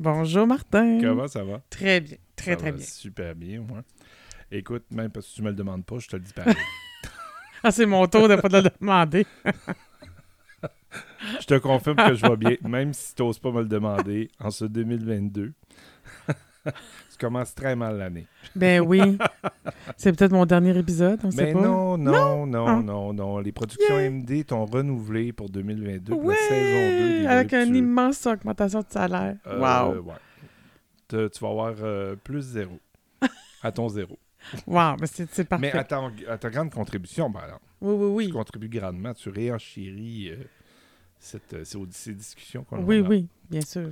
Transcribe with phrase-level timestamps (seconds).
[0.00, 0.98] Bonjour Martin.
[1.00, 1.60] Comment ça va?
[1.70, 2.86] Très bien, très Ça très va bien.
[2.86, 3.82] Super bien, moi.
[4.50, 6.54] Écoute, même parce que tu me le demandes pas, je te le dis pareil.
[7.66, 9.26] Ah, c'est mon tour de pas te le demander.
[11.40, 14.30] je te confirme que je vais bien, même si tu n'oses pas me le demander,
[14.38, 15.54] en ce 2022.
[17.10, 18.26] tu commences très mal l'année.
[18.56, 19.18] Ben oui.
[19.96, 21.60] C'est peut-être mon dernier épisode, on sait Mais pas.
[21.60, 22.82] non, non, non, Ah.
[22.82, 23.38] non, non.
[23.38, 24.10] Les productions Yeah.
[24.10, 27.76] MD t'ont renouvelé pour 2022, pour Ouais, la saison 2 des avec une Voluptueux.
[27.78, 29.36] immense augmentation de salaire.
[29.46, 30.00] Euh, wow.
[30.02, 30.14] ouais.
[31.08, 32.78] Te- tu vas avoir euh, plus zéro.
[33.62, 34.18] à ton zéro.
[34.66, 35.70] Wow, mais c'est parfait.
[35.74, 35.78] Mais
[36.28, 38.30] à, ta grande contribution, ben alors, Oui, oui, tu oui.
[38.32, 40.36] contribues grandement, tu réenchéris euh,
[41.18, 43.00] cette, euh, ces, ces discussions qu'on Oui, a.
[43.02, 43.88] oui, bien sûr.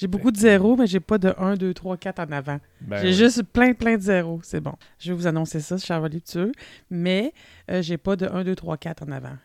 [0.00, 2.58] J'ai beaucoup de zéros, mais j'ai pas de 1, 2, 3, 4 en avant.
[2.80, 3.12] Ben j'ai oui.
[3.14, 4.40] juste plein, plein de zéros.
[4.42, 4.72] C'est bon.
[4.98, 6.52] Je vais vous annoncer ça, suis voluptueux.
[6.88, 7.34] Mais
[7.70, 9.36] euh, j'ai pas de 1, 2, 3, 4 en avant.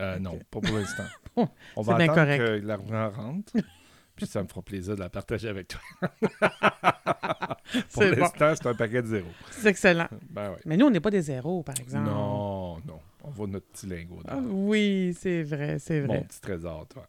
[0.00, 1.02] Euh, non, pas pour l'instant.
[1.36, 2.38] Bon, On va attendre correct.
[2.38, 3.52] que l'argent rentre.
[4.16, 5.80] Puis ça me fera plaisir de la partager avec toi.
[6.00, 8.20] pour C'est bon.
[8.20, 9.28] l'instant, c'est un paquet de zéro.
[9.50, 10.06] C'est excellent.
[10.30, 10.54] Ben.
[10.64, 12.08] Mais nous, on n'est pas des zéros, par exemple.
[12.08, 13.00] Non, non.
[13.24, 16.22] On voit notre petit lingot Ah, oui, c'est vrai, c'est Mon vrai.
[16.22, 17.06] petit trésor, toi.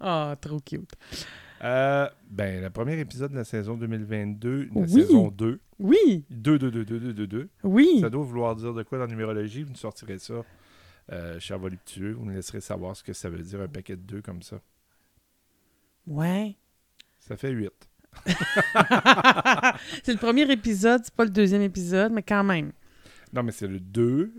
[0.00, 0.90] Ah, trop cute.
[1.62, 4.88] Euh, ben, le premier épisode de la saison 2022, la Oui.
[4.88, 5.60] saison 2.
[5.78, 7.48] Oui, 2, 2, 2, 2, 2, 2, 2.
[7.64, 7.98] oui.
[8.00, 9.62] Ça doit vouloir dire de quoi dans la numérologie?
[9.62, 10.42] Vous nous sortirez ça,
[11.12, 12.12] euh, cher voluptueux.
[12.12, 14.60] Vous nous laisserez savoir ce que ça veut dire, un paquet de 2 comme ça.
[16.06, 16.56] Ouais.
[17.18, 17.70] Ça fait 8.
[20.02, 22.72] c'est le premier épisode, c'est pas le deuxième épisode, mais quand même.
[23.32, 24.32] Non, mais c'est le 2,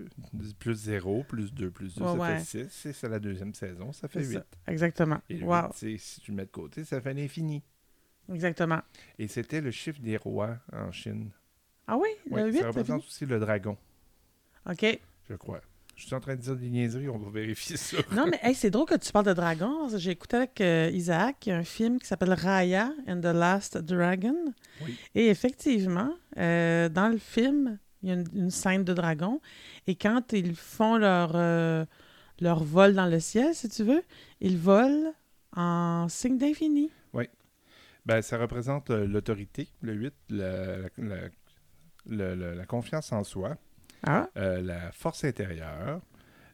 [0.58, 2.38] plus 0, plus 2, plus 2, Ouais, ça ouais.
[2.40, 2.86] fait 6.
[2.86, 4.34] Et c'est la deuxième saison, ça fait C'est 8.
[4.34, 4.44] ça.
[4.66, 5.18] Exactement.
[5.30, 5.70] Et le Wow.
[5.74, 7.62] si tu le mets de côté, ça fait l'infini.
[8.32, 8.80] Exactement.
[9.18, 11.30] Et c'était le chiffre des rois en Chine.
[11.86, 13.76] Ah oui, Oui, le 8, ça représente aussi le dragon?
[14.70, 15.00] OK.
[15.28, 15.60] je crois.
[15.96, 17.98] Je suis en train de dire des niaiseries, on va vérifier ça.
[18.12, 19.88] Non, mais hey, c'est drôle que tu parles de dragon.
[19.96, 23.26] J'ai écouté avec euh, Isaac, il y a un film qui s'appelle Raya and the
[23.34, 24.36] Last Dragon.
[24.84, 24.96] Oui.
[25.14, 29.40] Et effectivement, euh, dans le film, il y a une, une scène de dragon.
[29.86, 31.84] Et quand ils font leur, euh,
[32.40, 34.02] leur vol dans le ciel, si tu veux,
[34.40, 35.12] ils volent
[35.56, 36.90] en signe d'infini.
[38.04, 43.56] Ben, ça représente euh, l'autorité, le 8, la, la- la- confiance en soi,
[44.04, 46.00] Ah, euh, la force intérieure,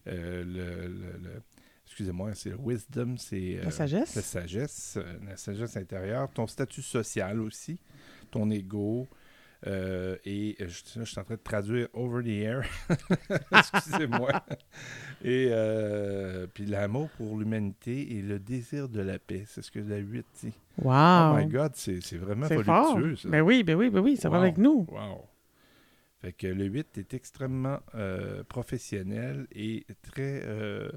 [0.09, 1.43] euh, le, le- le-
[1.87, 4.15] excusez-moi, c'est le wisdom, c'est euh, la sagesse.
[4.15, 7.81] la sagesse, euh, la sagesse intérieure, ton statut social aussi,
[8.31, 9.09] ton ego.
[9.67, 12.63] Euh, et euh, je, je suis en train de traduire over the air.
[13.53, 14.31] Excusez-moi.
[15.25, 19.43] Et euh, puis l'amour pour l'humanité et le désir de la paix.
[19.49, 20.53] C'est ce que la 8 dit.
[20.81, 21.33] Wow.
[21.33, 22.95] Oh my God, c'est c'est vraiment C'est fort.
[22.95, 23.29] voluptueux, ça.
[23.29, 24.43] Ben oui, ben oui, ben oui, ça va Wow.
[24.45, 24.87] avec nous.
[24.89, 25.25] Wow.
[26.21, 30.89] Fait que le 8 est extrêmement euh, professionnel et très, euh,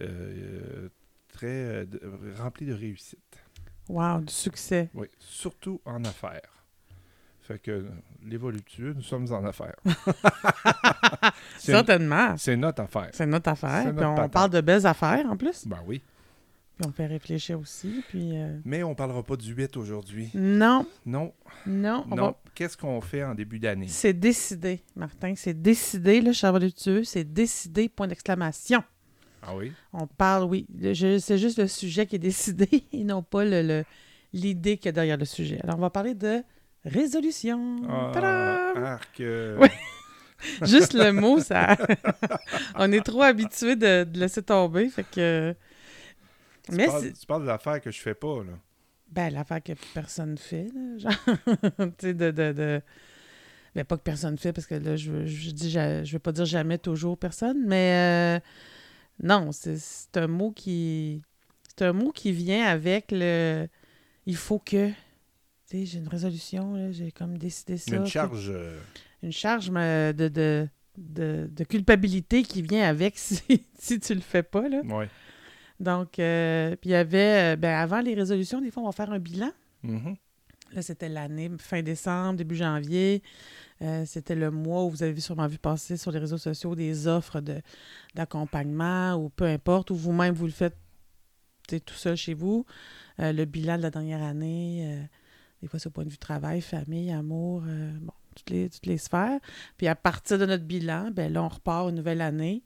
[0.00, 0.88] euh,
[1.28, 2.00] très euh, de-
[2.38, 3.44] rempli de réussite.
[3.88, 4.90] Wow, du succès.
[4.94, 6.59] Oui, surtout en affaires.
[7.50, 7.84] Fait que
[8.24, 9.74] les voluptueux, nous sommes en affaires.
[11.58, 12.36] Certainement.
[12.36, 13.10] c'est notre affaire.
[13.12, 13.92] C'est notre affaire.
[13.94, 15.66] Puis on parle de belles affaires en plus.
[15.66, 16.00] Ben oui.
[16.78, 18.02] Puis on fait réfléchir aussi.
[18.08, 20.30] Puis euh, Mais on parlera pas du 8 aujourd'hui.
[20.34, 21.32] non, Non,
[21.66, 22.24] non, on non.
[22.26, 23.88] va- Qu'est-ce qu'on fait en début d'année?
[23.88, 25.34] C'est décidé, Martin.
[25.36, 27.04] C'est décidé, là, cher voluptueux.
[27.04, 28.82] C'est décidé, point d'exclamation.
[29.42, 29.72] Ah oui?
[29.92, 30.66] On parle, oui.
[30.78, 33.84] le- C'est juste le sujet qui est décidé et non pas le- le-
[34.32, 35.60] l'idée qu'il y a derrière le sujet.
[35.64, 36.42] Alors, on va parler de
[36.84, 37.76] résolution.
[38.12, 38.84] Tadam!
[38.84, 39.20] arc.
[39.20, 39.66] euh.
[40.62, 41.76] Juste le mot, ça.
[42.76, 44.88] on est trop habitué de, de laisser tomber.
[44.88, 45.54] Fait que.
[46.62, 48.52] Tu, Mais parles, tu parles de l'affaire que je fais pas, là.
[49.10, 51.12] Ben, l'affaire que personne fait, là, genre,
[51.98, 52.80] tu sais, de, de, de...
[53.74, 56.30] Ben, pas que personne fait, parce que là, je, je dis, ja- je vais pas
[56.30, 58.40] dire jamais, toujours personne, mais euh,
[59.22, 61.22] non, c'est c'est un mot qui...
[61.76, 63.66] C'est un mot qui vient avec le...
[64.26, 64.90] Il faut que...
[65.72, 67.96] J'ai une résolution, là, j'ai comme décidé ça.
[67.96, 68.50] Une puis- charge.
[68.52, 68.78] euh,
[69.22, 70.68] Une charge mais, de, de,
[70.98, 73.40] de, de culpabilité qui vient avec si,
[73.78, 74.80] si tu le fais pas, là.
[74.82, 75.08] ouais.
[75.78, 77.54] Donc, euh, puis il y avait...
[77.54, 79.50] euh, Ben, avant les résolutions, des fois, on va faire un bilan.
[79.82, 80.16] Mhm.
[80.72, 83.22] Là, c'était l'année fin décembre, début janvier.
[83.82, 87.06] Euh, c'était le mois où vous avez sûrement vu passer sur les réseaux sociaux des
[87.08, 87.60] offres de,
[88.14, 90.76] d'accompagnement ou peu importe, ou vous-même vous le faites
[91.68, 92.66] tout seul chez vous.
[93.20, 95.02] Euh, le bilan de la dernière année, euh,
[95.62, 98.86] des fois c'est au point de vue travail, famille, amour, euh, bon, toutes les, toutes
[98.86, 99.40] les sphères.
[99.76, 102.62] Puis à partir de notre bilan, ben là, on repart une nouvelle année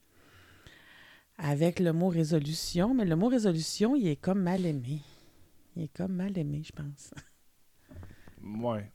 [1.39, 2.95] avec le mot résolution.
[2.95, 5.01] Mais le mot résolution, il est comme mal aimé.
[5.77, 7.13] Il est comme mal aimé, je pense.
[8.43, 8.91] Ouais.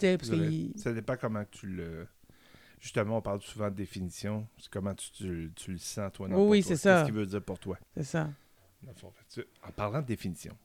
[0.00, 2.06] Parce qu'il- Ça dépend comment tu le.
[2.80, 4.46] Justement, on parle souvent de définition.
[4.58, 6.28] C'est comment tu, tu, tu le sens, toi.
[6.28, 6.94] non, Oui, c'est ça.
[7.00, 7.78] Qu'est-ce qu'il veut dire pour toi?
[7.94, 8.30] C'est ça.
[8.82, 10.56] dans que En parlant de définition,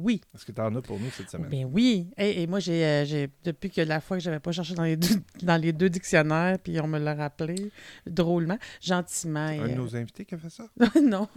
[0.00, 0.20] Oui.
[0.34, 1.50] Est-ce que tu en as pour nous cette semaine?
[1.50, 2.08] Ben oui.
[2.16, 4.84] Et, et moi, j'ai, euh, j'ai depuis que la fois que j'avais pas cherché dans
[4.84, 5.08] les deux,
[5.42, 7.70] dans les deux dictionnaires, puis on me l'a rappelé
[8.06, 9.48] drôlement, gentiment.
[9.48, 10.64] et, Un de euh, nos invités qui a fait ça?
[11.02, 11.28] non,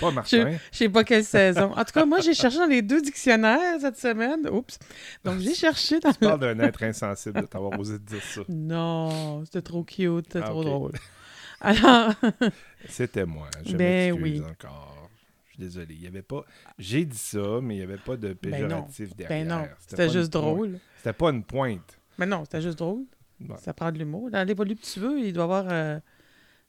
[0.00, 0.52] Pas Martin.
[0.72, 1.72] je sais pas quelle saison.
[1.76, 4.48] En tout cas, moi, j'ai cherché dans les deux dictionnaires cette semaine.
[4.48, 4.78] Oups.
[5.24, 8.40] Donc, j'ai cherché dans Tu parles d'un être insensible de t'avoir osé te dire ça.
[8.48, 10.92] Non, c'était trop cute, c'était Ah, trop drôle.
[11.60, 12.12] Alors,
[12.88, 13.48] C'était moi.
[13.64, 14.50] Je Ben m'excuse oui.
[14.50, 15.01] encore.
[15.62, 15.94] Désolé.
[15.94, 16.44] Il y avait pas...
[16.78, 19.46] J'ai dit ça, mais il n'y avait pas de Ben péjoratif derrière.
[19.46, 20.78] ben non, c'était juste drôle.
[20.96, 22.00] C'était pas une pointe.
[22.18, 23.04] Mais non, c'était juste drôle.
[23.40, 23.56] Ouais.
[23.58, 24.30] Ça prend de l'humour.
[24.30, 25.66] Dans les voluptueux, il doit y avoir.
[25.70, 26.00] euh,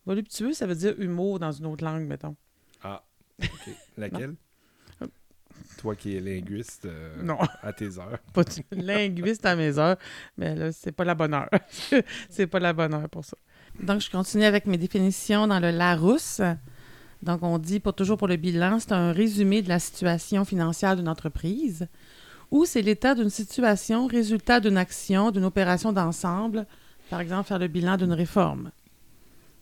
[0.05, 2.35] Voluptueux, ça veut dire humour dans une autre langue, mettons.
[2.83, 3.03] Ah,
[3.41, 3.69] OK.
[3.97, 4.35] Laquelle?
[5.77, 8.19] Toi qui es linguiste euh, Non, à tes heures.
[8.33, 9.97] pas du linguiste à mes heures,
[10.37, 11.49] mais là, c'est pas la bonne heure.
[12.29, 13.37] c'est pas la bonne heure pour ça.
[13.81, 16.41] Donc, je continue avec mes définitions dans le Larousse.
[17.23, 20.95] Donc, on dit, pour toujours pour le bilan, c'est un résumé de la situation financière
[20.97, 21.87] d'une entreprise
[22.51, 26.67] ou c'est l'état d'une situation, résultat d'une action, d'une opération d'ensemble.
[27.09, 28.71] Par exemple, faire le bilan d'une réforme.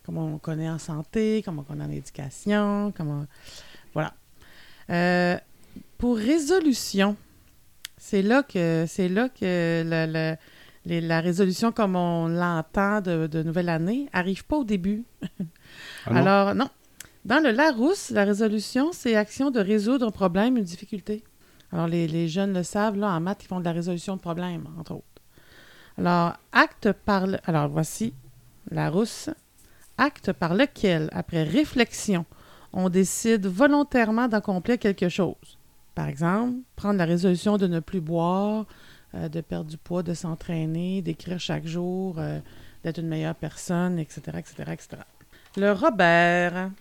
[0.05, 3.27] Comme on connaît en santé, comme on connaît en éducation, comme on-
[3.93, 4.13] Voilà.
[4.89, 5.37] Euh,
[5.99, 7.15] pour résolution,
[7.97, 9.83] c'est là que c'est là que
[10.85, 15.03] la résolution, comme on l'entend de, de nouvelle année, arrive pas au début.
[16.07, 16.15] Ah non?
[16.17, 16.69] Alors, non.
[17.25, 21.23] Dans le Larousse, la résolution, c'est action de résoudre un problème, une difficulté.
[21.71, 24.21] Alors, les, les jeunes le savent, là, en maths, ils font de la résolution de
[24.21, 25.05] problèmes, entre autres.
[25.97, 27.27] Alors, acte par...
[27.27, 28.13] le- Alors, voici
[28.71, 29.29] Larousse.
[29.97, 32.25] Acte par lequel, après réflexion,
[32.73, 35.57] on décide volontairement d'accomplir quelque chose.
[35.93, 38.65] Par exemple, prendre la résolution de ne plus boire,
[39.13, 42.39] euh, de perdre du poids, de s'entraîner, d'écrire chaque jour, euh,
[42.83, 44.87] d'être une meilleure personne, etc., etc., etc.
[45.57, 46.71] Le Robert.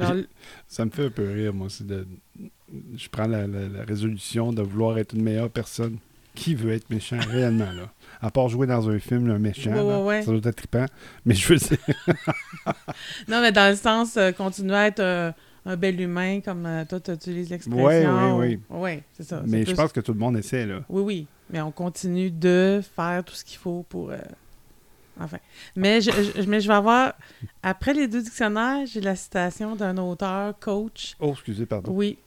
[0.00, 0.22] Alors,
[0.68, 1.68] Ça me fait un peu rire, moi.
[1.70, 2.06] c'est De...
[2.96, 5.98] Je prends la, la- la résolution de vouloir être une meilleure personne.
[6.34, 7.90] Qui veut être méchant réellement, là?
[8.20, 10.22] À part jouer dans un film, un méchant, Ouais, là, ouais, ouais.
[10.22, 10.84] ça doit être trippant.
[11.24, 11.78] Mais je veux dire,
[13.28, 15.32] non, mais dans le sens, euh, continuer à être euh,
[15.64, 17.82] un bel humain, comme euh, toi, tu utilises l'expression.
[17.84, 18.60] Ouais, oui, oui.
[18.68, 19.42] Oui, c'est ça.
[19.46, 20.80] mais je plus- pense que tout le monde essaie, là.
[20.90, 21.26] Oui, oui.
[21.48, 24.10] Mais on continue de faire tout ce qu'il faut pour.
[24.10, 24.18] euh,
[25.18, 25.38] Enfin.
[25.76, 27.14] Mais je, je- mais je vais avoir.
[27.62, 31.14] Après les deux dictionnaires, j'ai la citation d'un auteur, coach.
[31.20, 31.90] Oh, excusez, pardon.
[31.92, 32.18] Oui.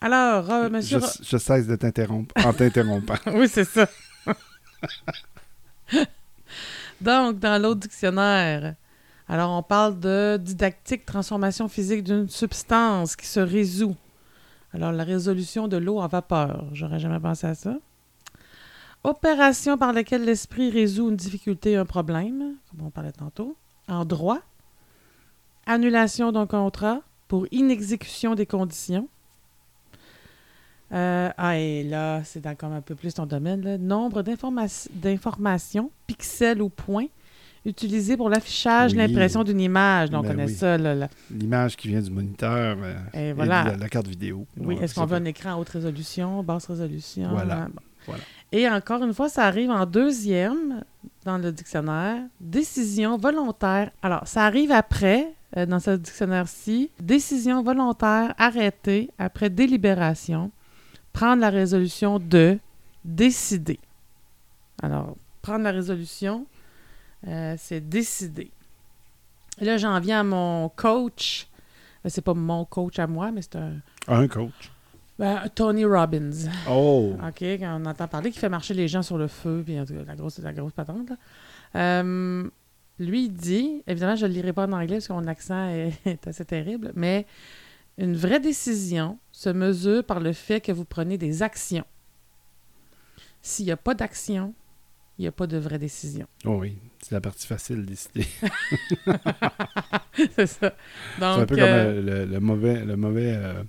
[0.00, 1.00] Alors, euh, monsieur.
[1.00, 3.14] Je, je cesse de t'interrompre en t'interrompant.
[3.34, 3.88] oui, c'est ça.
[7.00, 8.74] Donc, dans l'autre dictionnaire,
[9.28, 13.96] alors on parle de didactique, transformation physique d'une substance qui se résout.
[14.74, 16.64] Alors, la résolution de l'eau en vapeur.
[16.72, 17.74] J'aurais jamais pensé à ça.
[19.08, 23.56] Opération par laquelle l'esprit résout une difficulté, un problème, comme on parlait tantôt.
[23.88, 24.40] En droit.
[25.64, 29.08] Annulation d'un contrat pour inexécution des conditions.
[30.92, 33.62] Euh, ah, et là, c'est dans comme un peu plus ton domaine.
[33.62, 33.78] Là.
[33.78, 37.06] Nombre d'informa- d'informations, pixels ou points,
[37.64, 38.98] utilisés pour l'affichage, Oui.
[38.98, 40.10] l'impression d'une image.
[40.10, 40.54] Donc, on Ben connaît oui.
[40.54, 40.76] ça.
[41.30, 43.64] L'image qui vient du moniteur euh, Et et voilà.
[43.64, 44.46] de la, la carte vidéo.
[44.58, 47.30] Oui, est-ce qu'on veut un écran à haute résolution, basse résolution?
[47.30, 47.62] Voilà.
[47.62, 47.80] hein, bon.
[48.06, 48.22] Voilà.
[48.52, 50.82] Et encore une fois, ça arrive en deuxième
[51.24, 52.22] dans le dictionnaire.
[52.40, 53.90] Décision volontaire.
[54.02, 56.90] Alors, ça arrive après, euh, dans ce dictionnaire-ci.
[56.98, 60.50] Décision volontaire arrêtée après délibération.
[61.12, 62.58] Prendre la résolution de
[63.04, 63.78] décider.
[64.82, 66.46] Alors, prendre la résolution,
[67.26, 68.50] euh, c'est décider.
[69.60, 71.48] Là, j'en viens à mon coach.
[72.06, 73.74] Euh, C'est pas mon coach à moi, mais c'est un.
[74.06, 74.70] Un coach.
[75.18, 76.48] Ben, Tony Robbins.
[76.68, 77.14] Oh!
[77.26, 79.84] OK, quand on entend parler, qui fait marcher les gens sur le feu, puis en
[79.84, 81.10] tout cas, la grosse, la grosse patente.
[81.74, 82.48] Euh,
[82.98, 85.68] lui, il dit, évidemment, je ne le lirai pas en anglais parce que mon accent
[85.68, 87.26] est, est assez terrible, mais
[87.98, 91.84] une vraie décision se mesure par le fait que vous prenez des actions.
[93.42, 94.54] S'il n'y a pas d'action,
[95.18, 96.26] il n'y a pas de vraie décision.
[96.44, 98.24] Oh oui, c'est la partie facile de décider.
[100.36, 100.74] c'est ça.
[101.18, 103.64] C'est un peu comme euh, euh, le, le mauvais, le mauvais euh,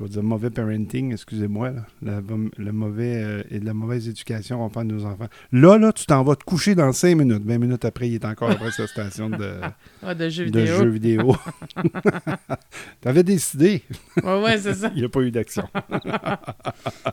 [0.00, 1.72] je vais dire mauvais parenting, excusez-moi.
[2.02, 2.20] La-
[2.56, 5.28] le mauvais euh, et de la mauvaise éducation qu'on fait de nos enfants.
[5.52, 7.44] Là, là, tu t'en vas te coucher dans 5 minutes.
[7.44, 9.60] 20 minutes après, il est encore après sa station de,
[10.14, 10.76] de jeux de vidéo.
[10.78, 11.36] jeux vidéo.
[13.00, 13.82] T'avais décidé,
[14.22, 14.90] Ouais, ouais, c'est ça.
[14.94, 15.68] il n'y a pas eu d'action.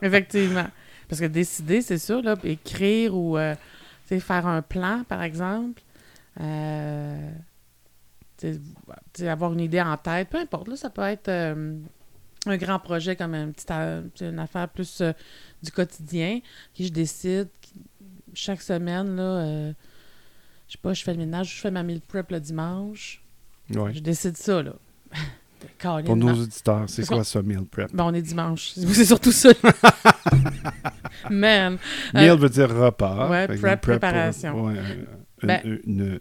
[0.02, 0.68] Effectivement.
[1.10, 3.56] Parce que décider, c'est sûr, là, écrire ou euh,
[4.06, 5.82] faire un plan, par exemple,
[6.42, 7.32] euh,
[9.26, 11.30] avoir une idée en tête, peu importe, là, ça peut être
[12.50, 15.14] un grand projet comme un petit, a- tu sais, une affaire plus euh,
[15.64, 16.40] du quotidien,
[16.74, 17.48] qui je décide
[18.34, 19.74] chaque semaine, là, euh,
[20.68, 23.22] je sais pas, je fais le ménage, je fais ma meal prep le dimanche,
[23.74, 23.94] Ouais.
[23.94, 24.74] je décide ça, là.
[26.06, 27.92] Pour nos auditeurs, c'est quoi ça, meal prep?
[27.94, 28.72] Ben, on est dimanche.
[28.76, 29.50] C'est surtout ça.
[31.30, 31.78] Man.
[32.16, 33.30] Euh, Meal veut dire repas.
[33.30, 34.66] ouais, que prep, pour- préparation.
[34.66, 35.06] ouais, euh,
[35.42, 36.20] une- Ben- une- une- euh,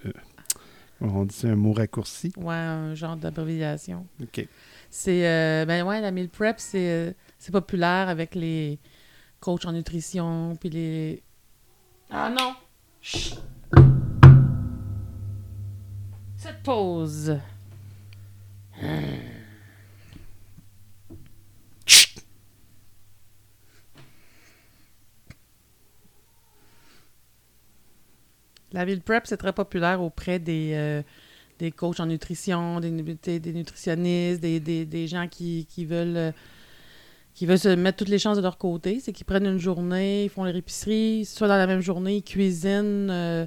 [1.01, 2.33] on dit un mot raccourci?
[2.37, 4.07] Ouais, un genre d'abréviation.
[4.23, 4.47] OK.
[4.91, 5.27] C'est.
[5.27, 8.79] euh, ben ouais, la meal prep, c'est euh, c'est populaire avec les
[9.41, 11.23] coachs en nutrition, puis les.
[12.11, 12.55] Ah non!
[13.01, 13.39] Chut!
[16.37, 17.39] Cette pause.
[28.73, 31.03] La meal prep, c'est très populaire auprès des, euh,
[31.59, 36.17] des coachs en nutrition, des, des- des nutritionnistes, des, des- des gens qui, qui veulent
[36.17, 36.33] euh,
[37.35, 38.99] qui veulent se mettre toutes les chances de leur côté.
[39.01, 42.23] C'est qu'ils prennent une journée, ils font leur épicerie, soit dans la même journée, ils
[42.23, 43.47] cuisinent euh,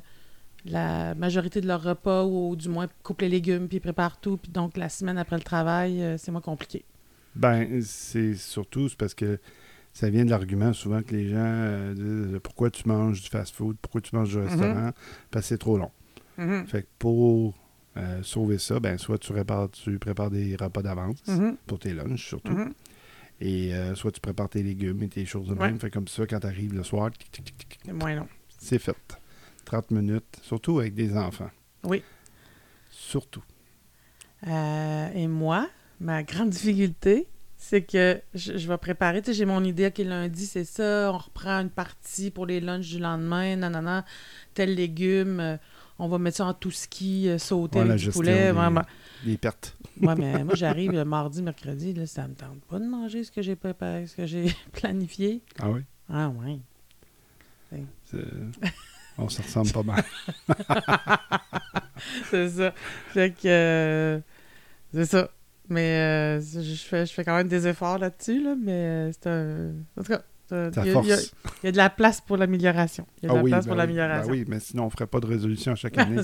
[0.65, 4.37] la majorité de leur repas ou, du moins coupent les légumes puis ils préparent tout.
[4.37, 6.85] Puis donc la semaine après le travail, euh, c'est moins compliqué.
[7.35, 9.39] Ben, c'est surtout parce que
[9.93, 13.75] ça vient de l'argument souvent que les gens euh, disent pourquoi tu manges du fast-food,
[13.81, 14.91] pourquoi tu manges du restaurant,
[15.31, 15.91] parce que c'est trop long.
[16.67, 17.55] Fait que pour
[17.99, 21.57] euh, sauver ça, ben soit tu prépares, tu prépares des repas d'avance Mhm.
[21.67, 22.73] pour tes lunchs surtout, Mhm.
[23.41, 25.67] et euh, soit tu prépares tes légumes et tes choses de Ouais.
[25.67, 25.79] même.
[25.79, 27.11] Fait comme ça, quand tu arrives le soir,
[27.85, 28.27] C'est moins long.
[28.57, 28.95] c'est fait.
[29.65, 31.51] 30 minutes, surtout avec des enfants.
[31.83, 32.01] Oui.
[32.89, 33.43] Surtout.
[34.47, 35.67] Euh, et moi,
[35.99, 37.27] ma grande difficulté,
[37.57, 39.21] c'est que je, je vais préparer.
[39.21, 41.11] Tu sais, j'ai mon idée, OK, lundi, c'est ça.
[41.13, 43.55] On reprend une partie pour les lunchs du lendemain.
[43.57, 44.05] Nanana,
[44.53, 45.59] tel légume.
[45.99, 47.37] On va mettre ça en tout ski, euh,
[47.85, 48.51] la avec du poulet.
[48.53, 48.81] des- Ouais, ouais.
[49.25, 49.77] Les pertes.
[50.01, 51.93] Ouais, mais moi, j'arrive le mardi, mercredi.
[51.93, 55.41] Là, ça me tente pas de manger ce que j'ai préparé, ce que j'ai planifié.
[55.59, 55.81] Ah oui?
[56.11, 57.75] Ah.
[58.05, 58.17] C'est-
[59.21, 60.03] On se ressemble pas mal.
[62.29, 62.73] c'est ça.
[63.09, 63.47] Fait que.
[63.47, 64.19] euh,
[64.93, 65.29] c'est ça.
[65.67, 69.27] Mais euh, je, fais, je fais quand même des efforts là-dessus, là, mais euh, c'est
[69.27, 69.71] un.
[69.97, 71.07] En tout cas, il y a- force.
[71.07, 71.17] il y, a-
[71.63, 73.05] il y a de la place pour l'amélioration.
[73.21, 74.31] Il y a de Ah la oui, place ben pour oui, l'amélioration.
[74.31, 76.21] ben oui, mais sinon, on ferait pas de résolution à chaque année.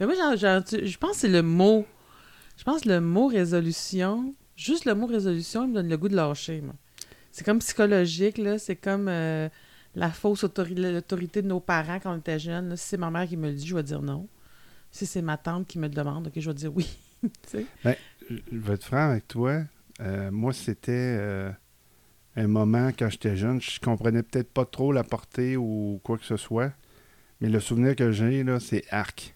[0.00, 0.14] Mais moi,
[0.62, 1.86] tu- je pense que c'est le mot.
[2.56, 6.08] Je pense que le mot résolution, juste le mot résolution, il me donne le goût
[6.08, 6.62] de lâcher.
[7.32, 8.58] C'est comme psychologique, là.
[8.58, 9.48] C'est comme euh,
[9.94, 12.70] la fausse autori- l'autorité de nos parents quand on était jeunes.
[12.70, 12.76] là.
[12.76, 14.28] Si c'est ma mère qui me le dit, je vais dire non.
[14.90, 16.86] Si c'est ma tante qui me le demande, ok, je vais dire oui.
[17.46, 17.64] Sais?
[17.84, 19.62] je je vais être franc avec toi.
[20.00, 21.50] Euh, moi, c'était euh,
[22.36, 26.24] un moment quand j'étais jeune, je comprenais peut-être pas trop la portée ou quoi que
[26.24, 26.72] ce soit.
[27.40, 29.34] Mais le souvenir que j'ai, là, c'est arc.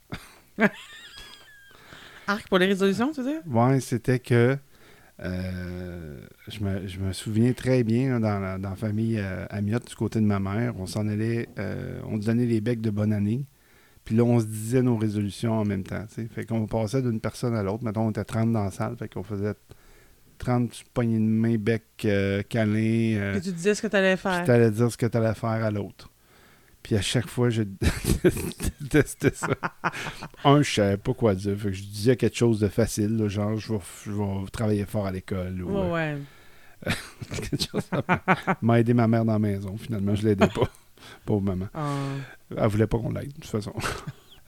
[2.27, 3.43] Arc pour les résolutions, tu veux dire?
[3.47, 4.57] Ouais, c'était que
[5.21, 9.47] euh, je, me, je me souviens très bien là, dans, la, dans la famille euh,
[9.51, 12.81] Amiotte, du côté de ma mère, on s'en allait, euh, on se donnait les becs
[12.81, 13.47] de bonne année.
[14.05, 16.05] Puis là, on se disait nos résolutions en même temps.
[16.09, 16.29] tu sais.
[16.29, 17.85] Fait qu'on passait d'une personne à l'autre.
[17.85, 18.97] Mettons, on était 30 dans la salle.
[18.99, 19.55] Fait qu'on faisait
[20.45, 23.17] 30 poignées de main, bec, euh, câlin.
[23.19, 24.39] euh, tu disais ce que tu allais faire.
[24.39, 26.11] puis t'allais dire ce que t'allais faire à l'autre.
[26.83, 27.63] Puis à chaque fois, je
[28.81, 29.49] détestais ça.
[30.45, 31.57] Un, je savais pas quoi dire.
[31.57, 34.85] Fait que je disais quelque chose de facile, là, genre je vais, je vais travailler
[34.85, 36.15] fort à l'école ou Ouais,
[36.87, 36.93] euh, ouais.
[37.31, 37.89] quelque chose.
[38.61, 39.77] m'a aidé ma mère dans la maison.
[39.79, 40.69] Finalement, je l'aidais pas.
[41.25, 41.67] Pauvre maman.
[41.75, 41.89] Ah.
[42.57, 43.73] Elle voulait pas qu'on l'aide, de toute façon.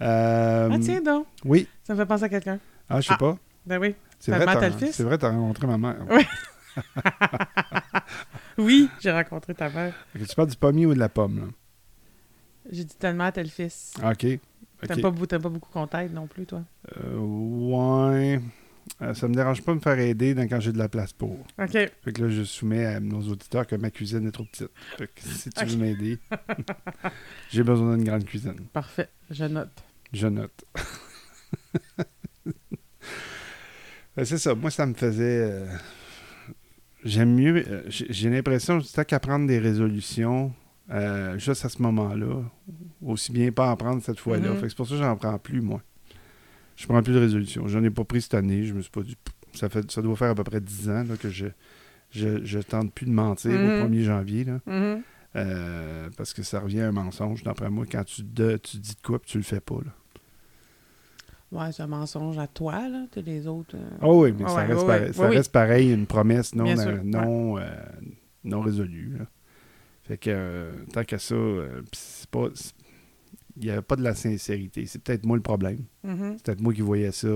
[0.03, 1.67] Euh, Ah, tiens donc, Oui.
[1.85, 2.59] ça me fait penser à quelqu'un.
[2.89, 3.19] Ah, je sais Ah.
[3.19, 3.39] pas.
[3.67, 3.95] Ben oui.
[4.19, 4.95] C'est vrai, t'as, fils?
[4.95, 5.97] c'est vrai, t'as rencontré ma mère.
[6.09, 6.27] Ouais.
[8.59, 9.95] Oui, j'ai rencontré ta mère.
[10.15, 11.47] Tu parles du pommier ou de la pomme, là?
[12.71, 13.93] J'ai dit tellement tel fils.
[13.99, 14.05] OK.
[14.83, 14.89] OK.
[14.89, 16.63] T'aimes pas, beaucoup qu'on t'aide non plus, toi.
[16.97, 18.41] Euh, ouais.
[19.03, 21.13] Euh, ça me dérange pas de me faire aider dans- quand j'ai de la place
[21.13, 21.33] pour.
[21.59, 21.71] OK.
[21.73, 24.71] Fait que là, je soumets à nos auditeurs que ma cuisine est trop petite.
[24.97, 26.19] Fait que si tu veux m'aider,
[27.51, 28.67] j'ai besoin d'une grande cuisine.
[28.73, 29.09] Parfait.
[29.31, 29.83] Je note.
[30.13, 30.65] Je note.
[34.17, 34.55] Ben, c'est ça.
[34.55, 35.51] Moi, ça me faisait.
[35.51, 35.67] euh,
[37.05, 37.65] J'aime mieux.
[37.69, 40.53] euh, j'ai l'impression que qu'à prendre des résolutions
[40.91, 42.43] euh, juste à ce moment-là.
[43.03, 44.51] Aussi bien pas en prendre cette fois-là.
[44.55, 44.61] Mhm.
[44.61, 45.83] Que c'est pour ça que j'en prends plus, moi.
[46.77, 47.69] Je prends plus de résolutions.
[47.69, 48.65] J'en ai pas pris cette année.
[48.65, 49.17] Je me suis pas dit.
[49.55, 51.47] Ça, fait, ça doit faire à peu près 10 ans là, que je,
[52.11, 54.45] je, je tente plus de mentir au 1er janvier.
[54.45, 54.59] Là.
[54.67, 55.03] Mhm.
[55.37, 58.95] Euh, parce que ça revient à un mensonge, d'après moi, quand tu, de- tu dis
[58.95, 59.77] de quoi puis tu le fais pas.
[59.85, 59.93] Là.
[61.53, 63.07] Ouais, c'est un mensonge à toi, là.
[63.11, 63.77] T'as les autres.
[63.77, 66.65] euh, Ah oui, mais ça, ouais, reste, pareil, ça Oui, reste pareil, une promesse non,
[66.65, 67.65] Bien euh, sûr, non, euh,
[68.45, 69.17] non résolue.
[69.19, 69.27] là.
[70.03, 71.35] Fait que euh, tant qu'à ça,
[71.93, 72.47] c'est pas.
[73.57, 74.87] Il n'y avait pas de la sincérité.
[74.87, 75.79] C'est peut-être moi le problème.
[76.05, 76.35] mhm.
[76.37, 77.29] C'est peut-être moi qui voyais ça.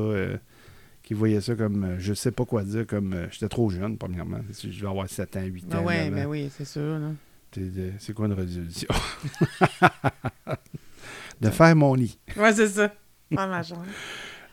[1.03, 4.41] qui voyais ça comme je sais pas quoi dire, comme j'étais trop jeune, premièrement.
[4.63, 5.79] Je vais avoir 7 ans, 8 ans.
[5.79, 6.99] Ah ouais, 9 ben oui, c'est sûr.
[7.53, 7.63] T'es
[7.99, 8.89] C'est quoi une résolution?
[11.41, 12.19] de faire mon lit.
[12.37, 12.93] Ouais, c'est ça.
[13.37, 13.85] Pas ma chambre.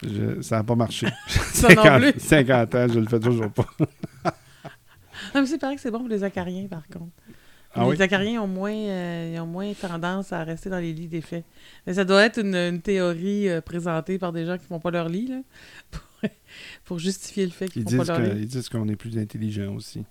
[0.03, 1.07] Je- ça n'a pas marché.
[1.27, 2.19] Ça non 50, plus.
[2.19, 3.65] 50 ans, je le fais toujours pas.
[5.33, 7.11] Non, mais c'est pareil que c'est bon pour les acariens, par contre.
[7.73, 8.01] Ah les oui?
[8.01, 11.43] acariens ont moins, euh, ils ont moins tendance à rester dans les lits d'effet.
[11.85, 14.91] Mais ça doit être une, une théorie euh, présentée par des gens qui font pas
[14.91, 15.41] leur lit, là,
[15.91, 16.01] pour,
[16.85, 18.41] pour justifier le fait qu'ils Ils font pas leur lit.
[18.41, 20.05] ils disent qu'on est plus intelligent aussi.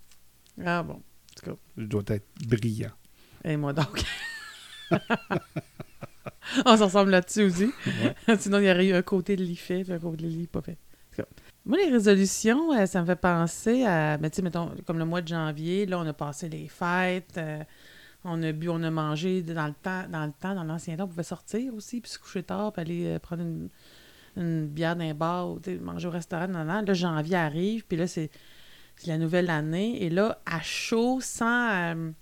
[0.65, 1.01] Ah bon.
[1.77, 2.91] Je dois être brillant.
[3.45, 4.03] Et moi donc.
[6.65, 7.71] On s'en ressemble là-dessus aussi.
[8.39, 10.47] Sinon, il y aurait eu un côté de lit fait, puis un côté de lit
[10.47, 10.79] pas fait.
[11.65, 15.05] Moi, les résolutions, euh, ça me fait penser à, ben, tu sais, mettons, comme le
[15.05, 17.63] mois de janvier, là, on a passé les fêtes, euh,
[18.25, 21.05] on a bu, on a mangé dans le temps, dans le temps, dans l'ancien temps,
[21.05, 23.69] on pouvait sortir aussi, puis se coucher tard, puis aller euh, prendre une,
[24.37, 26.83] une bière d'un bar, ou manger au restaurant, non, non.
[26.83, 28.31] Là, janvier arrive, puis là, c'est
[28.99, 32.13] c'est la nouvelle année, et là, à chaud, sans...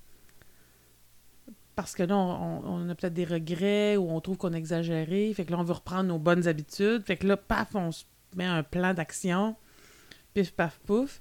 [1.77, 5.33] parce que là, on, a peut-être des regrets ou on trouve qu'on a exagéré.
[5.35, 7.03] Fait que là, on veut reprendre nos bonnes habitudes.
[7.05, 8.05] Fait que là, paf, on se
[8.37, 9.57] met un plan d'action.
[10.35, 11.21] Pif, paf, pouf.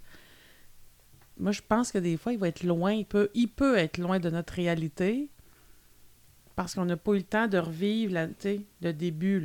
[1.39, 2.91] Moi, je pense que des fois, il va être loin.
[2.91, 5.29] Il peut, il peut être loin de notre réalité
[6.55, 9.43] parce qu'on n'a pas eu le temps de revivre le début.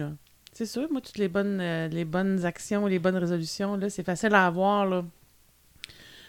[0.52, 4.02] C'est sûr, moi, toutes les bonnes, euh, les bonnes actions, les bonnes résolutions, là, c'est
[4.02, 5.04] facile à avoir.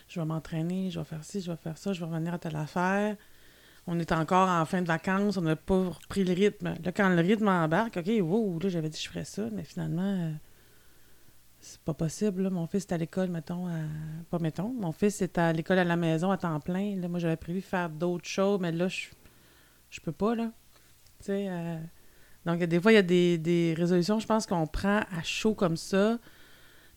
[0.08, 2.40] Je vais m'entraîner, je vais faire ci, je vais faire ça, je vais revenir à
[2.40, 3.18] telle affaire
[3.92, 6.76] on est encore en fin de vacances, on n'a pas repris le rythme.
[6.84, 9.64] Là, quand le rythme embarque, OK, wow, là, j'avais dit que je ferais ça, mais
[9.64, 10.32] finalement, euh,
[11.60, 12.52] c'est pas possible.
[12.52, 13.80] Mon fils est à l'école, mettons, à...
[14.30, 16.98] pas mettons, mon fils est à l'école à la maison à temps plein.
[16.98, 19.08] Là, moi, j'avais prévu faire d'autres choses, mais là, je,
[19.90, 20.52] je peux pas, là.
[21.22, 21.80] Tu sais, euh,
[22.46, 25.78] Donc, des fois, il y a des, résolutions, je pense qu'on prend à chaud comme
[25.78, 26.20] ça.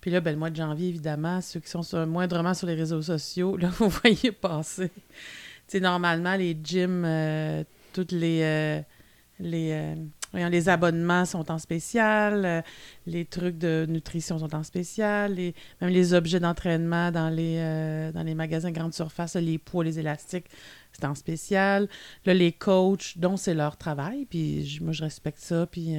[0.03, 3.01] Puis là, ben, le mois de janvier, évidemment, ceux qui sont moindrement sur les réseaux
[3.01, 4.91] sociaux, là, vous voyez passer.
[5.73, 7.65] Sais, normalement, les gyms, euh,
[7.95, 8.83] toutes les, euh,
[9.41, 12.61] les, euh, les abonnements sont en spécial, euh,
[13.07, 15.35] les trucs de nutrition sont en spécial,
[15.81, 19.99] même les objets d'entraînement dans les, euh, dans les magasins grande surface, les poids, les
[19.99, 20.51] élastiques,
[20.93, 21.89] c'est en spécial.
[22.27, 25.95] Là, les coachs, dont c'est leur travail, puis moi, je respecte ça, puis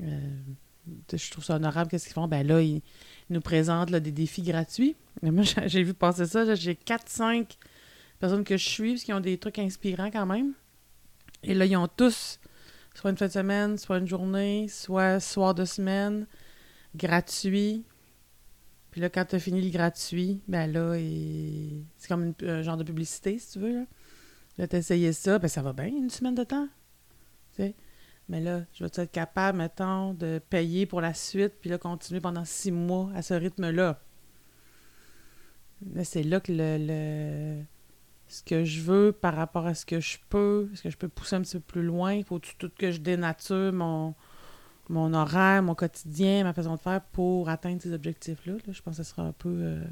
[0.00, 2.26] je trouve ça honorable, qu'est-ce qu'ils font?
[2.26, 2.80] Ben là, ils,
[3.28, 4.96] nous présentent là, des défis gratuits.
[5.22, 7.58] Moi, j'ai vu passer ça, j'ai 4-5
[8.22, 10.54] personnes que je suis, parce qu'ils ont des trucs inspirants quand même.
[11.42, 12.38] Et là, ils ont tous
[12.94, 16.26] soit une fin de semaine, soit une journée, soit soir de semaine,
[16.94, 17.84] gratuit.
[18.90, 20.94] Puis là, quand tu as fini le gratuit, ben là,
[21.96, 23.74] c'est comme un genre de publicité, si tu veux.
[23.74, 23.84] Là,
[24.58, 26.68] là tu essayé ça, ben ça va bien, une semaine de temps.
[28.28, 32.20] Mais là, je vais être capable, mettons, de payer pour la suite, puis là, continuer
[32.20, 34.00] pendant six mois à ce rythme-là?
[35.94, 37.64] Là, c'est là que le-
[38.32, 41.08] ce que je veux par rapport à ce que je peux, est-ce que je peux
[41.08, 42.14] pousser un petit peu plus loin?
[42.14, 44.14] Il faut tout que je dénature mon,
[44.88, 48.54] mon horaire, mon quotidien, ma façon de faire pour atteindre ces objectifs-là?
[48.54, 49.50] Là, je pense que ce sera un peu...
[49.50, 49.84] euh,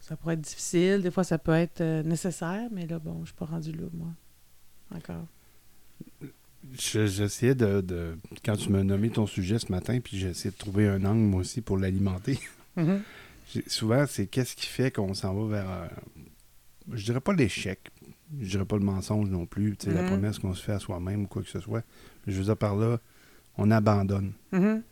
[0.00, 3.26] ça pourrait être difficile, des fois ça peut être euh, nécessaire, mais là, bon, je
[3.26, 4.08] suis pas rendue là, moi.
[4.94, 5.26] Encore.
[6.72, 10.50] Je- J'essayais de, de- Quand tu m'as nommé ton sujet ce matin, puis j'ai essayé
[10.50, 12.38] de trouver un angle, moi aussi, pour l'alimenter.
[12.76, 12.84] J'ai-
[13.68, 15.70] Souvent, c'est qu'est-ce qui fait qu'on s'en va vers.
[15.70, 15.86] euh,
[16.92, 17.90] je dirais pas l'échec.
[18.40, 19.76] Je dirais pas le mensonge non plus.
[19.76, 20.06] Tu sais, La Mhm.
[20.08, 21.84] promesse qu'on se fait à soi-même ou quoi que ce soit.
[22.26, 22.98] Je veux dire par là,
[23.56, 24.32] on abandonne.
[24.52, 24.82] Mhm.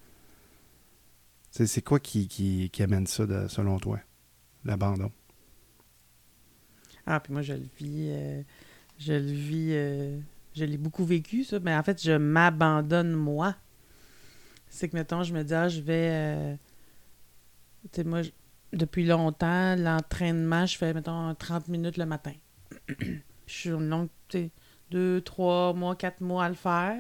[1.51, 3.99] Sais, C'est quoi qui, qui, qui amène ça, de- selon toi?
[4.65, 5.11] L'abandon.
[7.07, 8.07] Ah, puis moi, je le vis.
[8.11, 8.43] euh,
[8.99, 9.69] je le vis.
[9.73, 10.19] euh,
[10.55, 11.59] je l'ai beaucoup vécu, ça.
[11.61, 13.57] Mais en fait, je m'abandonne moi.
[14.69, 16.11] C'est que, mettons, je me dis, ah, je vais.
[16.13, 16.55] euh,
[17.85, 18.23] tu sais, moi,
[18.75, 22.33] depuis longtemps, l'entraînement, je fais, mettons, 30 minutes le matin.
[23.47, 24.51] Je suis une longue, tu sais,
[24.91, 26.97] deux, trois mois, quatre mois à le faire.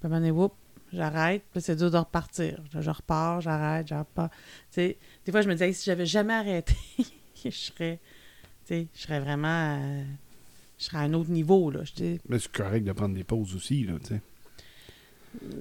[0.00, 0.50] Puis à un
[0.92, 1.44] j'arrête.
[1.50, 2.62] Puis c'est dur de repartir.
[2.78, 3.86] Je, repars, j'arrête.
[3.86, 3.94] Tu
[4.70, 6.74] sais, des fois, je me disais, si j'avais jamais arrêté,
[7.44, 8.00] je serais.
[8.68, 9.78] Je serais vraiment.
[9.80, 10.04] euh,
[10.78, 11.80] je serais à un autre niveau, là.
[11.96, 14.20] Dis, Mais c'est correct de prendre des pauses aussi, là, tu sais.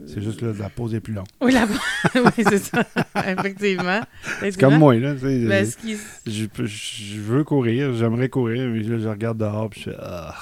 [0.08, 1.26] C'est juste là, la pause est plus longue.
[1.42, 1.68] Oui, là
[2.16, 2.86] oui, c'est ça.
[3.28, 4.02] Effectivement.
[4.40, 5.14] C'est comme moi, là.
[5.16, 9.38] Ben, je- ce qui- je, peux- je veux courir, j'aimerais courir, mais là, je regarde
[9.38, 10.36] dehors, puis je fais Ah.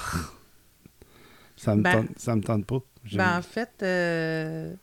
[1.56, 2.78] Ça me, Ben- tente, ça me tente pas.
[3.12, 4.74] Ben, en fait, euh,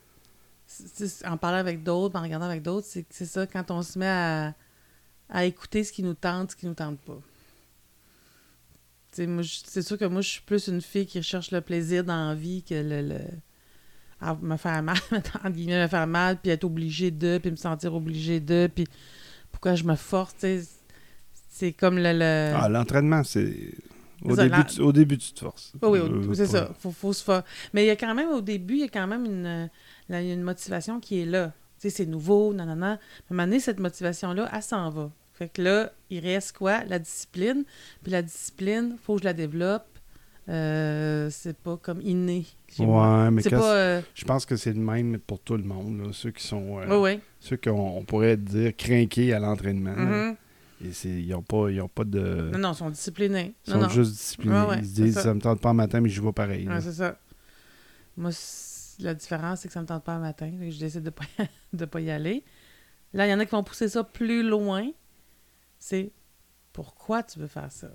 [1.25, 4.07] en parlant avec d'autres, en regardant avec d'autres, c'est c'est ça, quand on se met
[4.07, 4.53] à,
[5.29, 7.19] à écouter ce qui nous tente, ce qui nous tente pas.
[9.11, 12.35] C'est sûr que moi, je suis plus une fille qui recherche le plaisir dans la
[12.35, 13.19] vie que le, le-
[14.21, 17.55] à me faire mal, entre guillemets, me faire mal, puis être obligée de, puis me
[17.55, 18.85] sentir obligée de, puis
[19.51, 20.35] pourquoi je me force.
[21.49, 22.13] C'est comme le...
[22.13, 23.53] le- Ah, l'entraînement, c'est.
[24.23, 25.73] Au, ça, début, tu, au début, tu te forces.
[25.81, 26.71] Oui, oui, Euh, c'est ça.
[26.79, 28.87] Faut, faut se fa- Mais il y a quand même, au début, il y a
[28.87, 29.69] quand même une,
[30.09, 31.53] une motivation qui est là.
[31.79, 32.91] Tu sais, c'est nouveau, nanana.
[32.91, 32.97] À un
[33.31, 35.11] moment donné, cette motivation-là, elle s'en va.
[35.33, 36.83] Fait que là, il reste quoi?
[36.83, 37.63] La discipline.
[38.03, 39.87] Puis la discipline, faut que je la développe.
[40.49, 43.29] Euh, c'est pas comme inné chez moi.
[43.31, 43.75] Mais pas...
[43.75, 45.99] euh, je pense que c'est le même pour tout le monde.
[45.99, 46.09] là.
[46.13, 46.79] Ceux qui sont.
[46.81, 47.17] euh.
[47.39, 49.95] Ceux qu'on on pourrait dire crinqués à l'entraînement.
[49.95, 50.35] Mhm.
[50.83, 52.49] Et c'est- ils n'ont pas, ils ont pas de.
[52.53, 53.53] Non, non, ils sont disciplinés.
[53.67, 53.89] Ils sont non.
[53.89, 54.55] juste disciplinés.
[54.61, 55.21] Ouais, ouais, ils se disent ça.
[55.23, 55.33] ça.
[55.33, 56.67] me tente pas le matin, mais je vais pareil.
[56.67, 57.17] Ouais, c'est ça.
[58.17, 58.31] Moi,
[58.99, 60.49] la différence, c'est que ça me tente pas le matin.
[60.49, 61.23] Que je décide de pas,
[61.73, 62.43] de pas y aller.
[63.13, 64.89] Là, il y en a qui vont pousser ça plus loin.
[65.77, 66.11] C'est
[66.73, 67.89] pourquoi tu veux faire ça?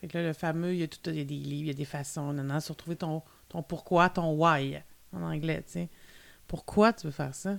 [0.00, 1.66] Fait que là, le fameux, il y a tout, il y a des livres, il
[1.66, 4.82] y a des façons, non, non, sur trouver ton, ton pourquoi, ton why
[5.12, 5.88] en anglais, tu sais.
[6.46, 7.58] Pourquoi tu veux faire ça?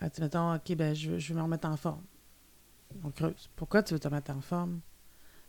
[0.00, 2.02] Ah, tu mettons, OK, ben, je je veux me remettre en forme.
[3.02, 3.50] On creuse.
[3.56, 4.80] Pourquoi tu veux te remettre en forme?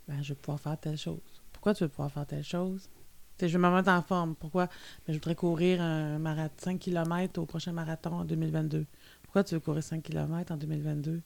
[0.08, 1.20] Ben, je veux pouvoir faire telle chose.
[1.52, 2.90] Pourquoi tu veux pouvoir faire telle chose?
[3.38, 4.36] Tu sais, je veux me remettre en forme.
[4.36, 4.68] Pourquoi?
[4.68, 8.86] Ben, je voudrais courir un marathon 5 km au prochain marathon en 2022.
[9.24, 11.22] Pourquoi tu veux courir 5 km en 2022?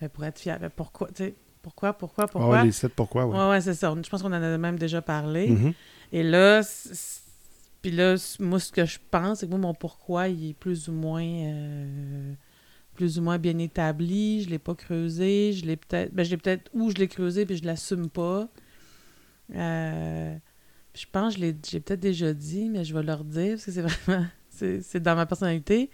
[0.00, 0.58] Ben, pour être fier.
[0.58, 1.08] Ben, pourquoi?
[1.62, 2.50] Pourquoi, pourquoi, Ah pourquoi?
[2.58, 3.36] ouais, les sept pourquoi, oui.
[3.36, 3.94] Ouais, ouais, c'est ça.
[4.02, 5.48] Je pense qu'on en a même déjà parlé.
[5.48, 5.72] Mhm.
[6.12, 6.62] Et là,
[7.82, 10.88] puis là, moi, ce que je pense, c'est que moi, mon pourquoi, il est plus
[10.88, 12.32] ou moins, euh,
[12.94, 14.42] plus ou moins bien établi.
[14.42, 15.52] Je l'ai pas creusé.
[15.52, 18.48] Je l'ai peut-être, ben, je l'ai peut-être, ou je l'ai creusé puis je l'assume pas.
[19.54, 20.36] Euh,
[20.94, 23.64] je pense que je l'ai, j'ai peut-être déjà dit, mais je vais leur dire parce
[23.66, 25.90] que c'est vraiment, c'est, c'est dans ma personnalité.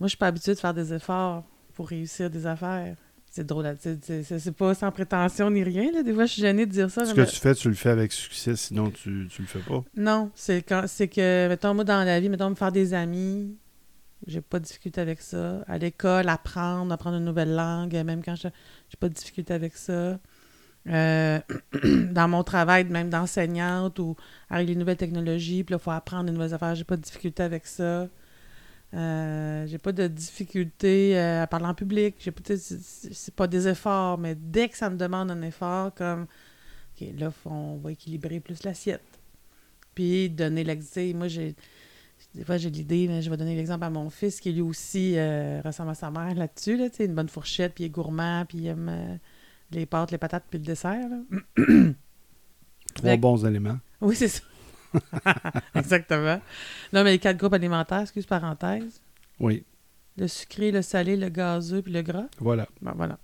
[0.00, 2.96] Moi, je suis pas habituée de faire des efforts pour réussir des affaires.
[3.34, 5.90] C'est drôle, c'est, pas sans prétention ni rien.
[5.90, 6.02] Là.
[6.02, 7.06] Des fois, je suis gênée de dire ça.
[7.06, 9.82] Ce que tu fais, tu le fais avec succès, sinon tu, tu le fais pas.
[9.96, 13.56] non, c'est quand c'est que, mettons, moi, dans la vie, mettons, me faire des amis,
[14.26, 15.64] j'ai pas de difficulté avec ça.
[15.66, 18.48] À l'école, apprendre, apprendre une nouvelle langue, même quand je
[18.90, 20.18] j'ai pas de difficulté avec ça.
[20.88, 21.40] Euh,
[22.10, 24.14] dans mon travail, même d'enseignante ou
[24.50, 27.02] avec les nouvelles technologies, puis là, il faut apprendre des nouvelles affaires, j'ai pas de
[27.02, 28.08] difficulté avec ça.
[28.94, 32.16] Euh, j'ai pas de difficulté euh, à parler en public.
[32.18, 36.26] J'ai pas, c'est pas des efforts, mais dès que ça me demande un effort, comme
[37.00, 39.20] OK, là, on va équilibrer plus l'assiette.
[39.94, 41.14] Puis donner l'exemple.
[41.14, 41.54] Moi, j'ai.
[42.34, 45.14] Des fois, j'ai l'idée, mais je vais donner l'exemple à mon fils qui lui aussi
[45.16, 46.76] euh, ressemble à sa mère là-dessus.
[46.76, 49.16] Là, une bonne fourchette, puis il est gourmand, puis il aime euh,
[49.70, 51.08] les pâtes, les patates, puis le dessert.
[51.08, 51.64] là.
[52.94, 53.78] Trois bons éléments.
[54.00, 54.42] Oui, c'est ça.
[55.74, 56.40] Exactement.
[56.92, 59.00] Non, mais les quatre groupes alimentaires, excuse parenthèse.
[59.40, 59.64] Oui,
[60.16, 62.26] Le sucré, le salé, le gazeux, puis le gras.
[62.38, 62.66] voilà.
[62.80, 63.18] Bon, voilà.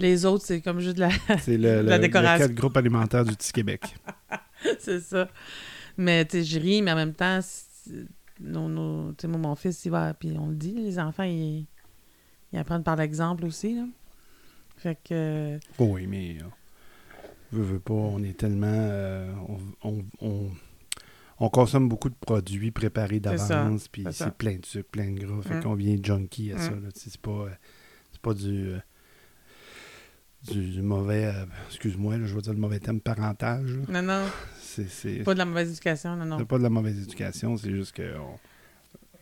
[0.00, 1.10] Les autres, c'est comme juste de la.
[1.40, 2.44] C'est le, La le, décoration.
[2.44, 3.82] le quatre groupes alimentaires du Petit Québec.
[4.78, 5.28] c'est ça.
[5.96, 7.40] Mais tu sais, je ris, mais en même temps,
[8.40, 11.22] nos, nos- tu sais, moi, mon fils, il va, puis on le dit, les enfants,
[11.24, 11.66] ils,
[12.52, 13.74] ils apprennent par l'exemple aussi.
[13.76, 13.84] Là.
[14.78, 16.44] Fait que, Oh oui, mais euh,
[17.52, 18.66] veux, veux pas, on est tellement.
[18.68, 20.50] euh, on, on, on-
[21.38, 24.30] on consomme beaucoup de produits préparés ça, d'avance, puis c'est ça.
[24.30, 25.42] plein de sucre, plein de gras.
[25.42, 25.62] Fait Mm.
[25.62, 26.70] qu'on vient junkie à ça.
[26.70, 26.88] Mm.
[26.92, 27.50] tu sais, C'est pas, euh,
[28.12, 28.78] c'est pas du, euh,
[30.50, 31.26] du, du mauvais.
[31.26, 33.70] euh, Excuse-moi, je veux dire le mauvais thème parentage.
[33.88, 34.02] là.
[34.02, 34.26] non, non,
[34.60, 36.38] C'est pas de la mauvaise éducation, non, non.
[36.38, 38.14] c'est pas de la mauvaise éducation, c'est juste que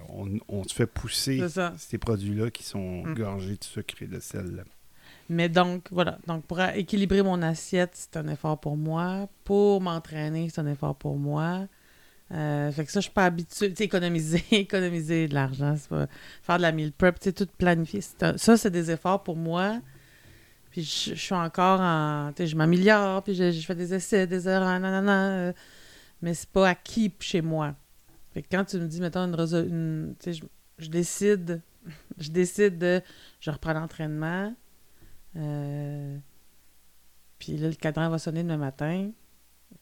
[0.09, 1.75] on, on, on se fait pousser ça.
[1.77, 3.15] ces produits-là qui sont Mm.
[3.15, 4.65] gorgés de sucre et de sel.
[5.29, 6.19] Mais donc, voilà.
[6.27, 9.29] Donc, pour équilibrer mon assiette, c'est un effort pour moi.
[9.45, 11.67] Pour m'entraîner, c'est un effort pour moi.
[12.33, 13.71] Euh, fait que ça, je suis pas habituée.
[13.71, 16.07] Tu sais, économiser, économiser de l'argent, pas...
[16.43, 18.01] Faire de la meal prep, tout planifier.
[18.01, 19.81] Ça, c'est des efforts pour moi.
[20.71, 22.33] Puis je, suis encore en...
[22.39, 25.31] Je m'améliore, puis je, fais des essais, des erreurs, nanana.
[25.31, 25.53] euh,
[26.23, 27.75] mais c'est pas acquis chez moi.
[28.33, 30.15] Fait que quand tu me dis, mettons, une...
[30.79, 31.63] je, décide...
[32.19, 33.01] Je décide de...
[33.41, 34.55] Je reprends l'entraînement.
[35.37, 36.19] Euh,
[37.39, 39.11] puis là, le cadran va sonner demain matin.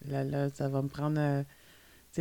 [0.07, 1.45] Là, là, ça va me prendre.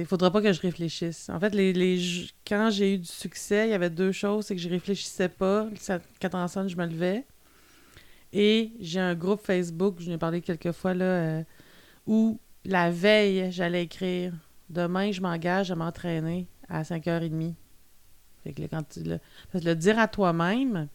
[0.02, 1.30] Il faudra pas que je réfléchisse.
[1.30, 4.46] En fait, les, les, quand j'ai eu du succès, il y avait deux choses.
[4.46, 5.66] C'est que je réfléchissais pas.
[5.66, 7.26] Le cadran sonne, je me levais.
[8.34, 11.44] Et j'ai un groupe Facebook, je ai parlé quelques fois, là, euh,
[12.06, 14.34] où la veille, j'allais écrire
[14.70, 17.54] Demain, je m'engage à m'entraîner à 5h30.
[18.44, 19.20] Fait que là, quand tu le,
[19.52, 20.90] parce que le dire à toi-même,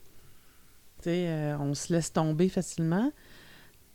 [0.98, 3.10] tu sais, euh, on se laisse tomber facilement.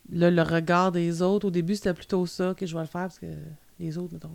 [0.09, 3.01] Là, le regard des autres, au début, c'était plutôt ça que je vais le faire
[3.01, 3.27] parce que
[3.79, 4.31] les autres, mettons,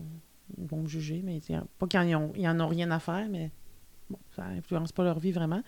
[0.58, 1.40] ils vont me juger, mais
[1.78, 3.50] pas qu'ils en, ont- ont rien à faire, mais
[4.10, 5.62] bon, ça influence pas leur vie vraiment.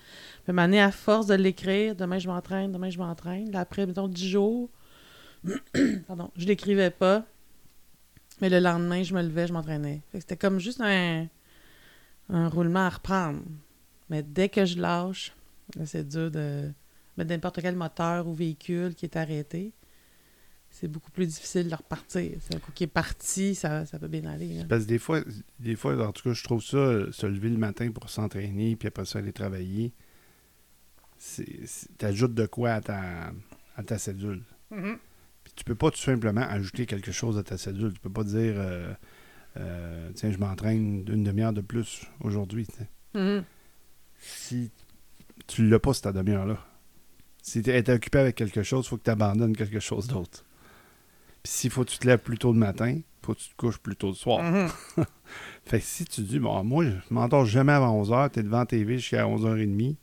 [0.44, 3.54] Puis, m'amener à force de l'écrire, demain je m'entraîne, demain je m'entraîne.
[3.56, 4.70] Après, mettons, 10 jours,
[6.06, 7.24] pardon, je l'écrivais pas,
[8.40, 10.02] mais le lendemain, je me levais, je m'entraînais.
[10.12, 11.26] C'était comme juste un,
[12.28, 13.40] un roulement à reprendre.
[14.10, 15.32] Mais dès que je lâche,
[15.84, 16.70] c'est dur de
[17.16, 19.72] mettre n'importe quel moteur ou véhicule qui est arrêté.
[20.74, 22.32] C'est beaucoup plus difficile de repartir.
[22.40, 24.54] C'est un coup qui est parti, ça, ça peut bien aller.
[24.54, 24.64] là.
[24.68, 25.20] Parce que des fois,
[25.60, 28.88] des fois, en tout cas, je trouve ça, se lever le matin pour s'entraîner, puis
[28.88, 29.92] après ça, aller travailler,
[31.96, 33.32] t'ajoutes de quoi à ta,
[33.76, 34.42] à ta cédule.
[34.70, 37.92] Puis tu peux pas tout simplement ajouter quelque chose à ta cédule.
[37.92, 38.92] Tu peux pas dire, euh,
[39.58, 42.66] euh, tiens, je m'entraîne une demi-heure de plus aujourd'hui.
[43.14, 43.44] Mhm.
[44.18, 44.72] Si
[45.46, 46.58] tu l'as pas, cette demi-heure-là.
[47.42, 50.44] Si tu es occupé avec quelque chose, il faut que tu abandonnes quelque chose d'autre.
[51.44, 53.56] Puis s'il faut que tu te lèves plus tôt le matin, faut que tu te
[53.56, 54.42] couches plus tôt le soir.
[54.42, 54.68] Mhm.
[55.64, 58.64] Fait que si tu dis, bon, moi, je m'endors jamais avant 11h, tu es devant
[58.66, 59.96] TV jusqu'à 11h30,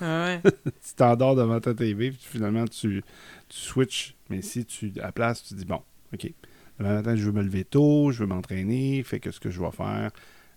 [0.00, 0.40] Ah ouais.
[0.64, 3.02] tu t'endors devant ta TV, puis finalement, tu,
[3.48, 4.14] tu switches.
[4.30, 5.82] Mais si tu, à la place, tu dis, bon,
[6.14, 6.32] OK,
[6.78, 9.60] demain matin, je veux me lever tôt, je veux m'entraîner, fait que ce que je
[9.60, 10.10] vais faire,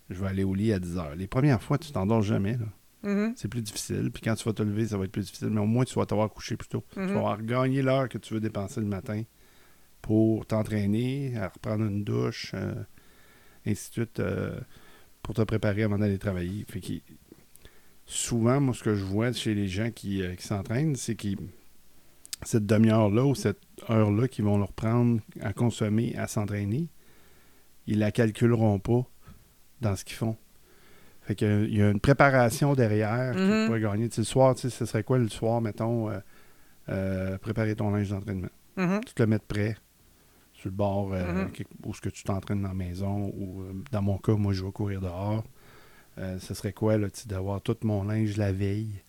[0.09, 1.15] je vais aller au lit à 10h.
[1.15, 2.65] Les premières fois, tu t'endors jamais, là.
[3.11, 3.33] Mhm.
[3.35, 4.09] C'est plus difficile.
[4.11, 5.49] Puis quand tu vas te lever, ça va être plus difficile.
[5.51, 6.83] Mais au moins, tu vas t'avoir couché plus tôt.
[6.93, 7.07] Tu Mhm.
[7.13, 9.21] vas avoir gagné l'heure que tu veux dépenser le matin
[10.05, 12.75] pour t'entraîner, à reprendre une douche, euh,
[13.65, 14.59] ainsi de suite, euh,
[15.23, 16.63] pour te préparer avant d'aller travailler.
[16.69, 16.93] Fait que
[18.05, 21.39] souvent, moi, ce que je vois chez les gens qui, euh, qui s'entraînent, c'est qu'ils
[22.43, 26.87] cette demi-heure-là ou cette heure-là qu'ils vont leur prendre à consommer, à s'entraîner,
[27.87, 29.07] ils la calculeront pas
[29.81, 30.37] dans ce qu'ils font.
[31.23, 33.65] Fait que, il y a une préparation derrière qui Mhm.
[33.65, 34.09] pourrait gagner.
[34.09, 36.11] Tu sais, le soir, tu sais, ce serait quoi le soir, mettons,
[36.89, 38.49] euh, préparer ton linge d'entraînement?
[38.77, 39.01] Mhm.
[39.07, 39.75] Tu te le mettre prêt
[40.65, 41.51] sur le bord euh, Mhm.
[41.51, 44.51] quelque- où ce que tu t'entraînes dans la maison ou euh, dans mon cas, moi
[44.53, 45.43] je vais courir dehors.
[46.17, 49.01] Euh, ce serait quoi là, d'avoir tout mon linge la veille?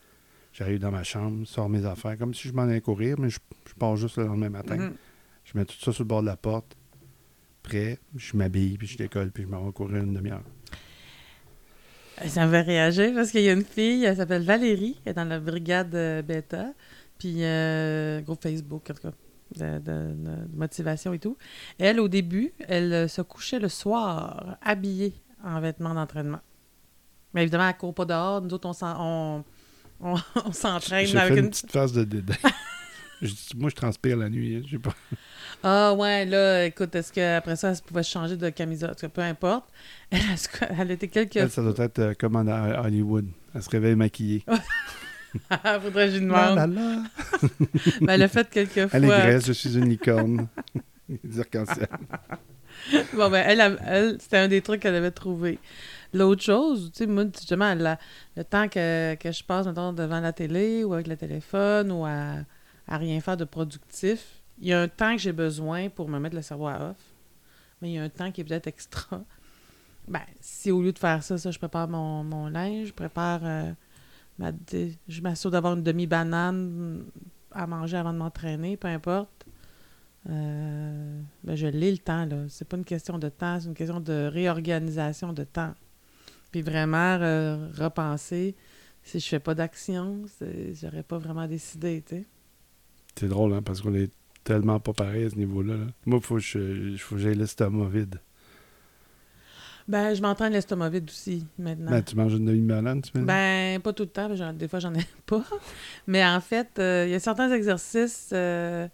[0.52, 3.38] J'arrive dans ma chambre, sors mes affaires, comme si je m'en allais courir, mais je,
[3.68, 4.76] je pars juste le lendemain matin.
[4.76, 4.92] Mhm.
[5.44, 6.76] Je mets tout ça sur le bord de la porte,
[7.62, 10.42] prêt, je m'habille, puis je décolle, puis je m'en vais courir une demi-heure.
[12.26, 15.14] Ça me fait réagir parce qu'il y a une fille, elle s'appelle Valérie, elle est
[15.14, 16.72] dans la brigade euh, bêta,
[17.18, 19.12] puis euh, groupe Facebook, en tout cas,
[19.54, 21.36] de, de- de- de motivation et tout.
[21.78, 26.40] Elle, au début, elle euh, se couchait le soir, habillée en vêtements d'entraînement.
[27.34, 28.40] Mais évidemment, elle court pas dehors.
[28.42, 29.44] Nous autres, on on,
[30.00, 30.14] on,
[30.46, 31.44] on s'entraîne avec fait une...
[31.46, 32.34] une petite phase de dédain.
[33.56, 34.56] Moi, je transpire la nuit.
[34.56, 34.94] hein, pas.
[35.62, 38.94] Ah ouais, là, écoute, est-ce qu'après ça, elle pouvait changer de camisole?
[39.12, 39.64] Peu importe.
[40.12, 43.26] Elle, était quelques Elle, ça doit être euh, comme en à Hollywood.
[43.54, 44.44] Elle se réveille maquillée.
[45.40, 45.80] Fois.
[45.80, 46.56] Faudrait que je lui demande.
[46.56, 47.02] la, la.
[48.00, 49.18] Mais elle a fait quelques Elle est fois.
[49.18, 50.48] graisse, je suis une licorne.
[51.08, 51.18] Les.
[53.14, 55.58] Bon, ben, elle, c'était un des trucs qu'elle avait trouvé.
[56.12, 57.98] L'autre chose, tu sais, moi, justement, la-
[58.36, 62.04] le temps que, que je passe, mettons, devant la télé ou avec le téléphone ou
[62.04, 62.36] à,
[62.86, 64.24] à rien faire de productif,
[64.60, 66.96] il y a un temps que j'ai besoin pour me mettre le cerveau à off,
[67.82, 69.22] mais il y a un temps qui est peut-être extra.
[70.08, 73.40] Ben, si au lieu de faire ça, ça, je prépare mon, mon linge, je prépare
[73.42, 73.72] euh,
[74.38, 77.04] je m'assure d'avoir une demi-banane
[77.50, 79.46] à manger avant de m'entraîner, peu importe.
[80.28, 82.44] Euh, ben, je l'ai le temps, là.
[82.48, 85.74] C'est pas une question de temps, c'est une question de réorganisation de temps.
[86.50, 88.56] Puis vraiment repenser,
[89.02, 90.24] si je fais pas d'action,
[90.80, 92.24] j'aurais pas vraiment décidé, tu sais.
[93.18, 94.10] C'est drôle, hein, parce qu'on est
[94.44, 95.76] tellement pas pareil à ce niveau-là.
[95.76, 95.86] là.
[96.04, 98.20] Moi, il faut que j'aie l'estomac vide.
[99.88, 101.92] Ben, je m'entraîne l'estomac vide aussi, maintenant.
[101.92, 103.20] Ben, tu manges une demi-banane, tu dis?
[103.24, 105.44] Ben, pas tout le temps, j'en- des fois j'en ai pas.
[106.06, 108.88] Mais en fait, euh, il y a certains exercices euh,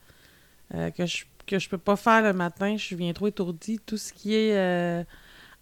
[0.74, 3.80] euh, que je que je peux pas faire le matin, je viens trop étourdie.
[3.84, 5.04] Tout ce qui est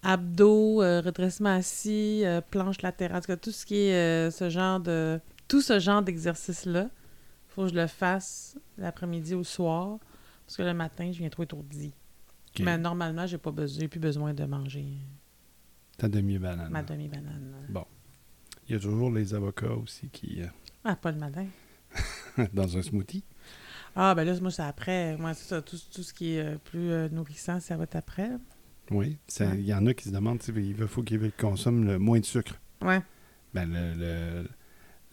[0.03, 6.03] abdos, redressement assis, planche latérale, tout ce qui est ce genre de tout ce genre
[6.03, 6.89] d'exercice-là,
[7.49, 9.99] faut que je le fasse l'après-midi ou le soir,
[10.47, 11.93] parce que le matin, je viens trop étourdie.
[12.51, 12.61] Ok.
[12.65, 14.87] Mais normalement, j'ai pas besoin, plus besoin de manger
[16.01, 16.71] Ta demi-banane.
[16.73, 17.53] ma demi-banane.
[18.69, 20.43] Il y a toujours les avocats aussi qui.
[20.43, 20.47] euh,
[20.85, 21.47] Ah, pas le matin.
[22.55, 23.25] dans un smoothie.
[23.97, 25.17] Ah, ben là, moi, c'est après.
[25.19, 25.61] Moi, c'est ça.
[25.63, 28.31] Tout, tout ce qui est euh, plus euh, nourrissant, ça va être après.
[28.91, 29.19] Oui.
[29.41, 29.63] Il Ouais.
[29.63, 32.55] y en a qui se demandent, il faut qu'ils consomment le moins de sucre.
[32.83, 33.01] Ouais.
[33.53, 34.49] Ben, le-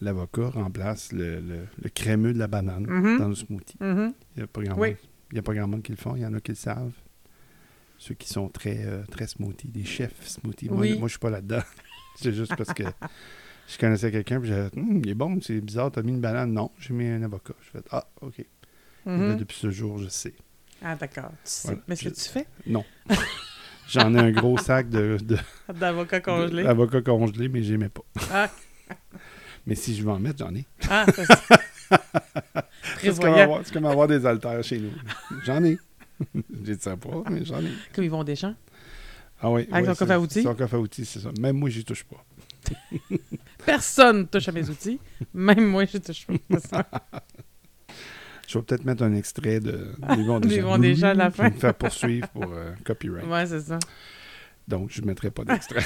[0.00, 3.18] l'avocat remplace le, le- le crémeux de la banane Mhm.
[3.18, 3.76] dans le smoothie.
[3.80, 4.14] Mhm.
[4.36, 4.88] Il n'y a, pas grand Oui.
[4.90, 4.96] monde-
[5.32, 6.14] il y a pas grand monde qui le font.
[6.16, 6.92] Il y en a qui le savent.
[7.98, 10.68] Ceux qui sont très, euh, très smoothie, des chefs smoothie.
[10.68, 10.98] Moi, Oui.
[10.98, 11.62] moi je suis pas là-dedans.
[12.16, 12.84] c'est juste parce que
[13.68, 16.20] je connaissais quelqu'un puis j'ai dit Hum, il est bon, c'est bizarre, t'as mis une
[16.20, 16.52] banane?
[16.52, 17.54] Non, j'ai mis un avocat.
[17.60, 18.38] Je fais Ah, OK.
[18.38, 18.44] Là,
[19.16, 19.36] Mhm.
[19.36, 20.34] depuis ce jour, je sais.
[20.82, 21.30] Ah, d'accord.
[21.30, 21.68] Tu sais.
[21.68, 21.80] Voilà.
[21.88, 22.46] Mais ce que tu fais?
[22.66, 22.84] Non.
[23.88, 25.38] J'en ai un gros sac de, de,
[25.74, 26.62] D'avocat congelé.
[26.62, 28.02] d'avocats congelés, mais j'aimais pas.
[28.30, 28.50] Ah.
[29.66, 30.64] Mais si je veux en mettre, j'en ai.
[30.88, 31.04] Ah,
[33.00, 34.92] c'est comme, avoir, c'est comme avoir des haltères chez nous.
[35.44, 35.78] J'en ai.
[36.64, 37.70] J'ai dit ça pas, mais j'en ai.
[37.94, 38.54] Comme Yvon Deschamps?
[39.40, 39.68] Ah oui.
[39.70, 40.42] Avec oui, son coffre à outils?
[40.42, 41.30] Son coffre à outils, c'est ça.
[41.40, 42.24] Même moi, j'y touche pas.
[43.64, 44.98] Personne touche à mes outils.
[45.32, 46.58] Même moi, je touche pas.
[46.60, 46.86] Ça.
[48.48, 51.30] Je vais peut-être mettre un extrait de Des bons Des bons déjà à la Je
[51.32, 51.50] vais fin.
[51.50, 53.26] me faire poursuivre pour euh, copyright.
[53.26, 53.78] Ouais, c'est ça.
[54.66, 55.84] Donc, je ne mettrai pas d'extrait.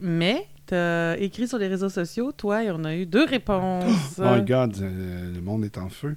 [0.00, 4.18] Mais, tu as écrit sur les réseaux sociaux, toi, et on a eu deux réponses.
[4.18, 6.16] oh my God, euh, le monde est en feu.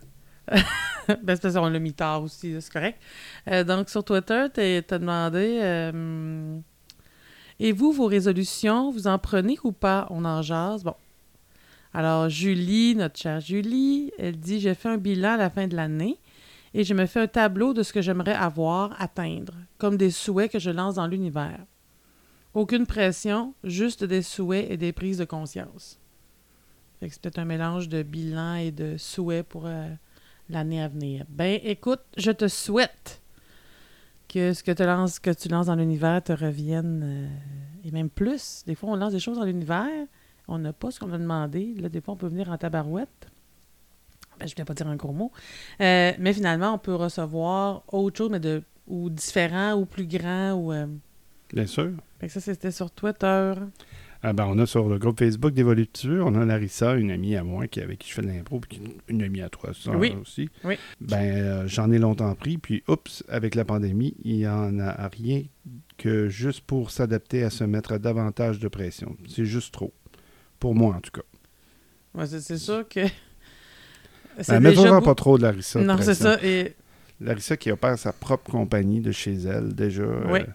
[1.07, 2.99] ben, c'est parce qu'on l'a mis tard aussi, c'est correct.
[3.49, 6.57] Euh, donc, sur Twitter, tu as demandé euh,
[7.59, 10.07] Et vous, vos résolutions, vous en prenez ou pas?
[10.09, 10.83] On en jase.
[10.83, 10.95] Bon.
[11.93, 15.75] Alors, Julie, notre chère Julie, elle dit J'ai fait un bilan à la fin de
[15.75, 16.17] l'année
[16.73, 20.51] et je me fais un tableau de ce que j'aimerais avoir, atteindre, comme des souhaits
[20.51, 21.59] que je lance dans l'univers.
[22.53, 25.99] Aucune pression, juste des souhaits et des prises de conscience.
[27.01, 29.87] C'est peut-être un mélange de bilan et de souhaits pour euh,
[30.49, 31.25] l'année à venir.
[31.29, 33.21] Ben, écoute, je te souhaite
[34.27, 37.27] que ce que, te lances, que tu lances dans l'univers te revienne, euh,
[37.87, 38.63] et même plus.
[38.65, 39.87] Des fois, on lance des choses dans l'univers,
[40.47, 41.73] on n'a pas ce qu'on a demandé.
[41.79, 43.29] Là, des fois, on peut venir en tabarouette.
[44.39, 45.31] Ben, je ne voulais pas dire un gros mot.
[45.81, 50.53] Euh, mais finalement, on peut recevoir autre chose, mais de ou différent, ou plus grand,
[50.53, 50.73] ou...
[50.73, 50.87] euh,
[51.53, 51.91] Bien sûr.
[52.19, 53.53] fait que ça, c'était sur Twitter.
[54.21, 57.37] Ah ben, on a sur le groupe Facebook des Voluptueux, on a Larissa, une amie
[57.37, 59.91] à moi qui, avec qui je fais de l'impro, puis une amie à toi ça,
[59.95, 60.13] Oui.
[60.21, 60.49] aussi.
[60.65, 60.75] Oui.
[60.99, 65.07] Ben, euh, j'en ai longtemps pris, puis oups, avec la pandémie, il n'y en a
[65.07, 65.43] rien
[65.97, 69.15] que juste pour s'adapter à se mettre davantage de pression.
[69.27, 69.93] C'est juste trop.
[70.59, 71.21] Pour moi, en tout cas.
[72.13, 73.01] Ouais, c'est sûr que...
[74.47, 75.79] Ben, mais déjà pas trop de Larissa.
[75.81, 76.37] Non, c'est ça.
[76.43, 76.73] Et
[77.21, 80.03] Larissa qui opère sa propre compagnie de chez elle, déjà.
[80.29, 80.39] Oui.
[80.41, 80.45] euh,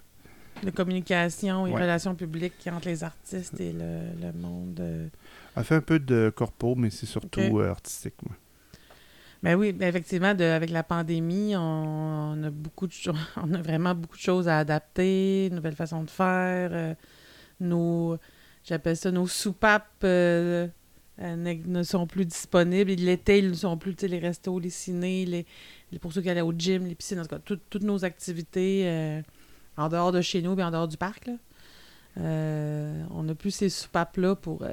[0.64, 1.80] de communication et Ouais.
[1.82, 4.78] relations publiques entre les artistes et le, le monde.
[4.80, 5.08] euh.
[5.56, 8.14] elle fait un peu de corpo, mais c'est surtout euh, artistique.
[8.26, 8.36] moi.
[9.42, 11.60] Ben oui, ben effectivement, de- avec la pandémie, on,
[12.32, 12.92] on a beaucoup de
[13.36, 16.70] on a vraiment beaucoup de choses à adapter, nouvelles façons de faire.
[16.72, 16.94] euh,
[17.60, 18.16] nos,
[18.64, 20.66] j'appelle ça nos soupapes euh,
[21.18, 22.90] ne, sont plus disponibles.
[22.92, 25.46] L'été, ils ne sont plus, les restos, les cinés, les,
[25.92, 28.04] les- pour ceux qui allaient au gym, les piscines, en tout cas, tout- toutes nos
[28.04, 29.20] activités euh,
[29.76, 31.26] en dehors de chez nous et en dehors du parc.
[31.26, 31.32] Là.
[32.18, 34.70] Euh, on n'a plus ces soupapes-là pour euh,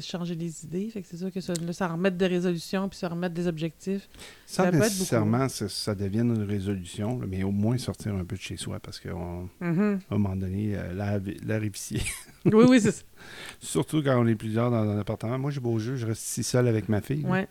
[0.00, 0.88] changer les idées.
[0.90, 3.46] Fait que c'est sûr que ça, là, ça remettre des résolutions puis ça remettre des
[3.46, 4.08] objectifs.
[4.46, 8.36] Sans Ça nécessairement ça, ça devienne une résolution, là, mais au moins sortir un peu
[8.36, 12.00] de chez soi parce qu'à un moment donné, euh, l'air est vicié.
[12.46, 13.02] Oui, oui, c'est ça.
[13.60, 15.38] Surtout quand on est plusieurs dans un appartement.
[15.38, 17.24] Moi, j'ai beau jeu, je reste si seul avec ma fille.
[17.24, 17.48] Ouais.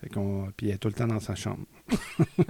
[0.00, 1.64] Fait qu'on- Puis elle est tout le temps dans sa chambre.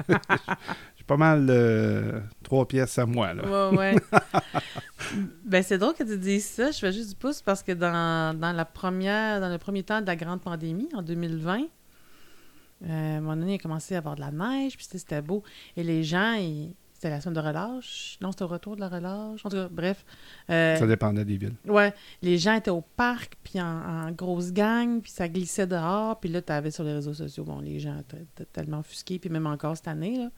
[1.08, 3.34] pas mal euh, trois pièces à moi.
[3.34, 3.70] Là.
[3.72, 3.96] Ouais, ouais.
[5.44, 6.70] ben, c'est drôle que tu dises ça.
[6.70, 10.00] Je fais juste du pouce parce que dans, dans la première, dans le premier temps
[10.00, 13.98] de la grande pandémie, en 2020, euh, à un moment donné, il a commencé à
[13.98, 15.42] avoir de la neige, puis c'était- beau.
[15.76, 18.18] Et les gens, ils- c'était la semaine de relâche.
[18.20, 19.44] Non, c'était au retour de la relâche.
[19.44, 20.04] En tout cas, bref.
[20.50, 21.54] Euh, Ça dépendait des villes.
[21.66, 23.64] Ouais, les gens étaient au parc, puis en,
[24.06, 27.44] en grosse gang, puis ça glissait dehors, puis là, tu avais sur les réseaux sociaux,
[27.44, 30.28] bon, les gens étaient étaient tellement offusqués, puis même encore cette année, là.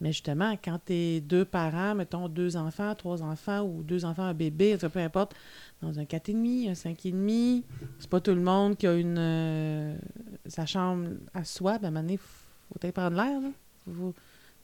[0.00, 4.34] Mais justement, quand t'es deux parents, mettons deux enfants, trois enfants, ou deux enfants, un
[4.34, 5.34] bébé, peu importe,
[5.82, 7.62] dans un 4,5, un 5,5,
[7.98, 9.96] c'est pas tout le monde qui a une euh,
[10.46, 13.40] sa chambre à soi, ben, à un moment donné, faut, aller prendre l'air,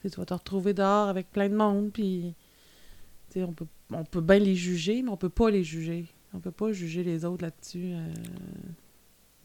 [0.01, 2.33] tu vas te retrouver dehors avec plein de monde, puis...
[3.35, 6.05] on peut, on peut bien les juger, mais on peut pas les juger.
[6.33, 7.93] On peut pas juger les autres là-dessus.
[7.93, 8.13] euh.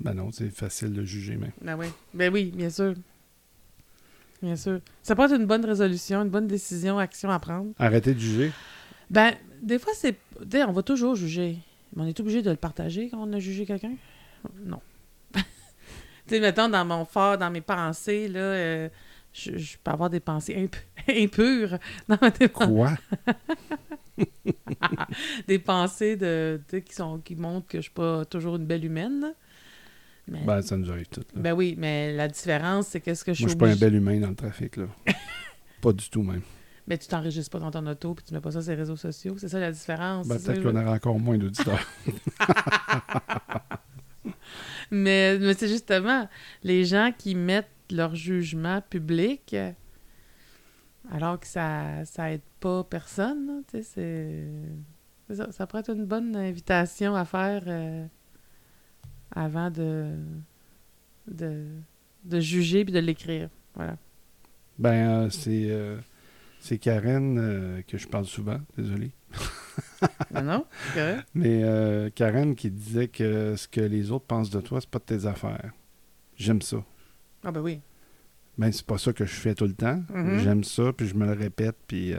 [0.00, 1.52] Ben non, c'est facile de juger, mais.
[1.62, 1.86] Ben oui.
[2.14, 2.94] Ben oui, bien sûr.
[4.42, 4.80] Bien sûr.
[5.02, 7.72] Ça peut être une bonne résolution, une bonne décision, action à prendre.
[7.78, 8.52] Arrêtez de juger.
[9.10, 10.16] Ben, des fois, c'est.
[10.66, 11.58] on va toujours juger.
[11.94, 13.92] Mais on est obligé de le partager quand on a jugé quelqu'un?
[14.64, 14.80] Non.
[15.34, 15.40] tu
[16.28, 18.88] sais, mettons, dans mon fort, dans mes pensées, là, euh,
[19.32, 20.76] je, je peux avoir des pensées imp-
[21.08, 21.78] impures.
[22.38, 22.92] Des, Quoi?
[25.48, 29.34] des pensées de, qui, sont, qui montrent que je suis pas toujours une belle humaine.
[30.28, 31.22] Mais, ben, Ben, ça nous arrive tout.
[31.34, 31.54] là.
[31.54, 33.94] oui, mais la différence, c'est qu'est-ce que je suis Moi, je suis pas un bel
[33.96, 34.84] humain dans le trafic, là.
[35.82, 36.42] pas du tout, même.
[36.86, 38.96] Mais tu t'enregistres pas dans ton auto puis tu mets pas ça sur les réseaux
[38.96, 39.36] sociaux.
[39.38, 40.26] C'est ça la différence.
[40.26, 41.78] Ben, peut-être qu'on je- aura encore moins d'auditeurs.
[44.90, 46.28] Mais, mais c'est justement
[46.64, 49.54] les gens qui mettent leur jugement public
[51.12, 53.46] alors que ça ça aide pas personne.
[53.46, 54.44] là, tu sais, c'est
[55.28, 55.52] c'est ça.
[55.52, 58.04] Ça pourrait être une bonne invitation à faire euh,
[59.34, 60.14] avant de,
[61.30, 61.64] de
[62.24, 63.48] de juger puis de l'écrire.
[63.74, 63.96] Voilà.
[64.78, 65.98] Ben, euh, c'est euh,
[66.60, 69.12] c'est Karen euh, que je parle souvent, désolé.
[70.34, 70.64] non, non?
[70.94, 71.26] correct?
[71.34, 74.98] Mais euh, Karen qui disait que ce que les autres pensent de toi, c'est pas
[74.98, 75.72] de tes affaires.
[76.36, 76.78] J'aime ça.
[77.44, 77.80] Ah ben oui.
[78.58, 80.02] Ben, c'est pas ça que je fais tout le temps.
[80.12, 80.38] Mhm.
[80.38, 81.76] J'aime ça, puis je me le répète.
[81.86, 82.12] Puis,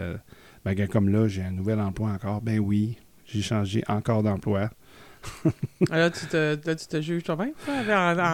[0.66, 2.42] ben, comme là, j'ai un nouvel emploi encore.
[2.42, 4.72] Ben oui, j'ai changé encore d'emploi.
[5.90, 7.54] Ah, là, tu te, là, tu te juges toi-même,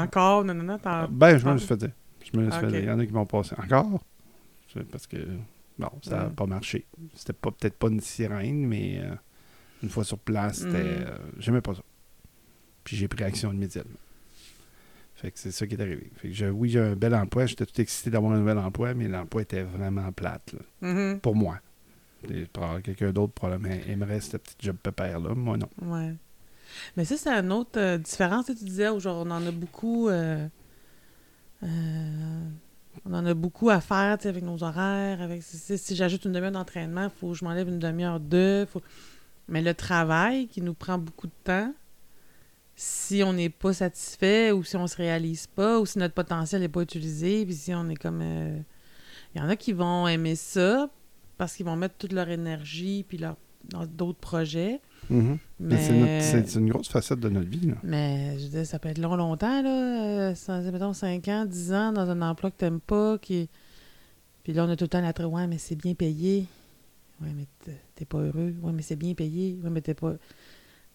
[0.04, 1.92] encore, non, non, non, Ben, je me suis fait dire.
[2.32, 2.66] Je me le suis Ok.
[2.66, 2.80] fait dire.
[2.82, 3.56] Il y en a qui m'ont passé.
[3.58, 4.04] Encore?
[4.92, 5.18] Parce que,
[5.80, 6.86] bon, ça n'a pas marché.
[7.16, 9.16] C'était pas peut-être pas une sirène, mais euh,
[9.84, 10.84] une fois sur place, c'était.
[10.84, 11.06] Mhm.
[11.08, 11.82] euh, J'aimais pas ça.
[12.84, 13.98] Puis j'ai pris action immédiatement.
[15.16, 16.12] Fait que c'est ça qui est arrivé.
[16.18, 17.48] Fait que je- oui, j'ai un bel emploi.
[17.48, 21.20] J'étais tout excité d'avoir un nouvel emploi, mais l'emploi était vraiment plate, là, Mhm.
[21.22, 21.60] pour moi.
[22.84, 25.34] Quelqu'un d'autre, probablement, aimerait ce petit job pépère-là.
[25.34, 25.70] Moi, non.
[25.82, 26.14] Ouais.
[26.96, 28.46] Mais ça, c'est une autre euh, différence.
[28.46, 30.10] Tu sais, tu disais, aujourd'hui, on en a beaucoup.
[30.10, 30.48] euh,
[31.64, 32.48] euh,
[33.06, 35.22] on en a beaucoup à faire avec nos horaires.
[35.22, 38.68] Avec, si, j'ajoute une demi-heure d'entraînement, il faut que je m'enlève une demi-heure de.
[38.72, 38.82] faut-
[39.48, 41.74] Mais le travail qui nous prend beaucoup de temps,
[42.76, 46.62] si on n'est pas satisfait ou si on se réalise pas ou si notre potentiel
[46.62, 48.22] n'est pas utilisé, puis si on est comme.
[48.22, 48.60] euh,
[49.36, 50.90] Il y en a qui vont aimer ça
[51.38, 53.36] parce qu'ils vont mettre toute leur énergie puis leur,
[53.70, 54.80] dans d'autres projets.
[55.10, 55.38] Mhm.
[55.60, 57.68] Mais, c'est une grosse facette de notre vie.
[57.68, 57.76] Là.
[57.84, 60.30] mais je veux dire, ça peut être long, longtemps, là.
[60.30, 63.18] euh, ça- mettons 5 ans, 10 ans dans un emploi que t'aimes pas.
[63.18, 63.50] Qui...
[64.44, 66.46] Puis là, on a tout le temps la Ouais, mais c'est bien payé.
[67.22, 67.46] Ouais, mais
[67.96, 68.54] t'es- pas heureux.
[68.62, 69.58] Ouais, mais c'est bien payé.
[69.64, 70.14] Ouais, mais t'es pas.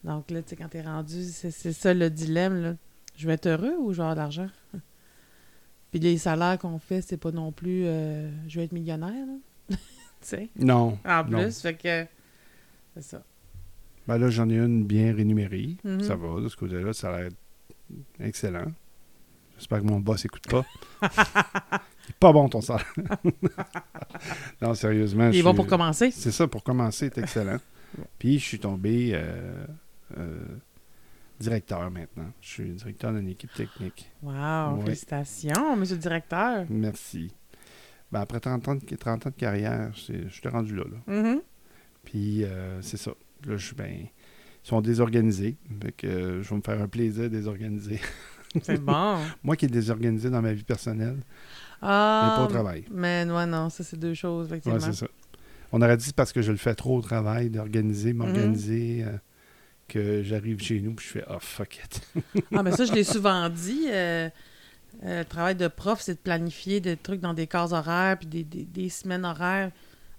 [0.04, 2.74] Donc là, tu sais, quand t'es rendu, c'est c'est ça le dilemme, là.
[3.16, 4.48] Je vais être heureux ou je vais avoir de l'argent?
[5.90, 7.84] Puis les salaires qu'on fait, c'est pas non plus.
[7.86, 9.34] euh, je vais être millionnaire, là.
[9.70, 9.76] tu
[10.22, 10.48] sais?
[10.56, 10.98] Non.
[11.04, 11.42] En non.
[11.42, 12.06] plus, fait que.
[12.94, 13.22] C'est ça.
[14.06, 15.76] Ben là, j'en ai une bien rémunérée.
[15.84, 16.00] Mhm.
[16.02, 17.30] Ça va, de ce côté-là, ça a l'air
[18.20, 18.66] excellent.
[19.58, 20.64] J'espère que mon boss écoute pas.
[22.04, 22.84] C'est pas bon ton salaire.
[24.60, 25.28] non, sérieusement.
[25.28, 26.10] Il je est bon suis- pour commencer.
[26.10, 27.58] C'est ça, pour commencer, c'est excellent.
[28.18, 29.64] Puis je suis tombé euh,
[30.18, 30.40] euh,
[31.38, 32.30] directeur maintenant.
[32.40, 34.10] Je suis directeur d'une équipe technique.
[34.22, 34.32] Wow,
[34.78, 34.84] Ouais.
[34.86, 36.64] félicitations, monsieur le directeur.
[36.68, 37.32] Merci.
[38.10, 40.84] Ben, après 30 ans de, 30 ans de carrière, je suis rendu là.
[40.90, 41.14] là.
[41.14, 41.40] Mhm.
[42.04, 43.12] Puis euh, c'est ça.
[43.46, 44.08] Là, je ben, ils
[44.68, 45.56] sont désorganisés.
[45.96, 48.00] Que euh, je vais me faire un plaisir de désorganiser.
[48.62, 49.18] C'est bon.
[49.42, 51.24] Moi qui est désorganisé dans ma vie personnelle, mais
[51.88, 52.84] Ah, pas au travail.
[52.90, 54.78] Mais ouais, non, ça, c'est deux choses, effectivement.
[54.78, 55.06] Ouais, c'est ça.
[55.72, 59.16] On aurait dit c'est parce que je le fais trop au travail, d'organiser, m'organiser, euh,
[59.88, 62.00] que j'arrive chez nous puis je fais «Oh, fuck it
[62.54, 63.86] ah, mais ça, je l'ai souvent dit.
[63.88, 64.28] euh,
[65.04, 68.26] euh, le travail de prof, c'est de planifier des trucs dans des cases horaires, puis
[68.28, 69.70] des, des- des semaines horaires.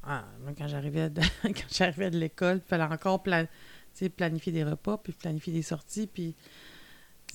[0.06, 0.26] Ah,
[0.58, 5.54] quand j'arrivais de, quand j'arrivais de l'école, il fallait encore planifier des repas, puis planifier
[5.54, 6.36] des sorties, puis...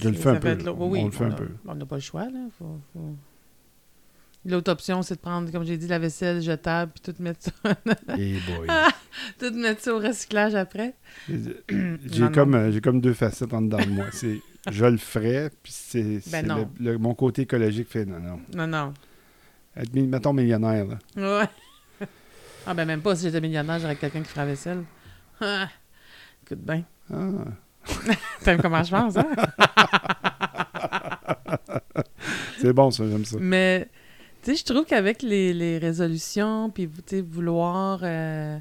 [0.01, 0.73] Je le fais un peu, là.
[0.73, 1.49] oui, On le fait un a- peu.
[1.67, 2.47] On n'a pas le choix, là.
[2.59, 3.17] Faut- faut-
[4.47, 7.51] L'autre option, c'est de prendre, comme j'ai dit, la vaisselle jetable, puis tout mettre ça,».
[8.07, 8.69] Boy.
[9.39, 10.95] tout mettre ça au recyclage après.
[11.29, 14.05] J'ai comme, euh, j'ai comme deux facettes en dedans de moi.
[14.13, 14.41] C'est
[14.71, 16.71] je le ferais, puis c'est c'est Ben non.
[16.79, 18.41] le- le- mon côté écologique fait non, non.
[18.55, 18.95] Non, non.
[19.95, 20.99] Mettons, millionnaire, là.
[21.41, 21.49] Ouais.
[22.71, 24.85] Ah, ben même pas si j'étais millionnaire, j'aurais quelqu'un qui ferait la vaisselle.
[25.41, 25.69] Ah,
[26.45, 26.85] Écoute bien.
[27.11, 27.31] Ah,
[28.45, 29.27] T'aimes comment je pense, hein?
[32.61, 33.39] c'est bon, ça, j'aime ça.
[33.41, 33.89] Mais,
[34.43, 38.01] tu sais, je trouve qu'avec les, les résolutions, puis, tu sais, vouloir...
[38.03, 38.59] euh,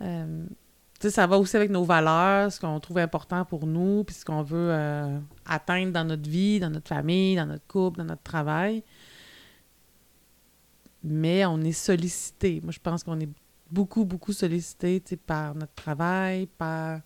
[0.00, 0.44] euh,
[0.98, 4.14] tu sais, ça va aussi avec nos valeurs, ce qu'on trouve important pour nous, puis
[4.14, 8.04] ce qu'on veut euh, atteindre dans notre vie, dans notre famille, dans notre couple, dans
[8.04, 8.82] notre travail.
[11.04, 12.60] Mais on est sollicité.
[12.62, 13.28] Moi, je pense qu'on est
[13.70, 17.00] beaucoup, beaucoup sollicité par notre travail, par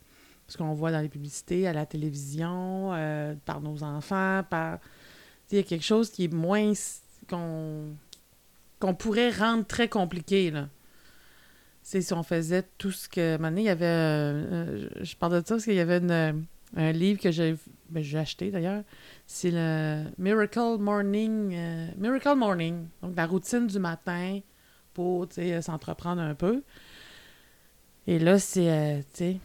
[0.46, 4.78] ce qu'on voit dans les publicités, à la télévision, euh, par nos enfants, par...
[5.51, 6.72] Il y a quelque chose qui est moins...
[7.28, 7.94] qu'on
[8.80, 10.68] qu'on pourrait rendre très compliqué, là.
[11.82, 13.36] C'est si on faisait tout ce que...
[13.36, 13.84] Donné, il y avait...
[13.84, 16.44] euh, euh, je parle de ça parce qu'il y avait une,
[16.77, 17.57] un livre que j'ai
[17.89, 18.83] ben, acheté, d'ailleurs.
[19.27, 21.55] C'est le Miracle Morning...
[21.55, 22.87] euh, Miracle Morning.
[23.03, 24.41] Donc, la routine du matin
[24.95, 26.62] pour, euh, s'entreprendre un peu.
[28.07, 29.41] Et là, c'est, euh, tu sais...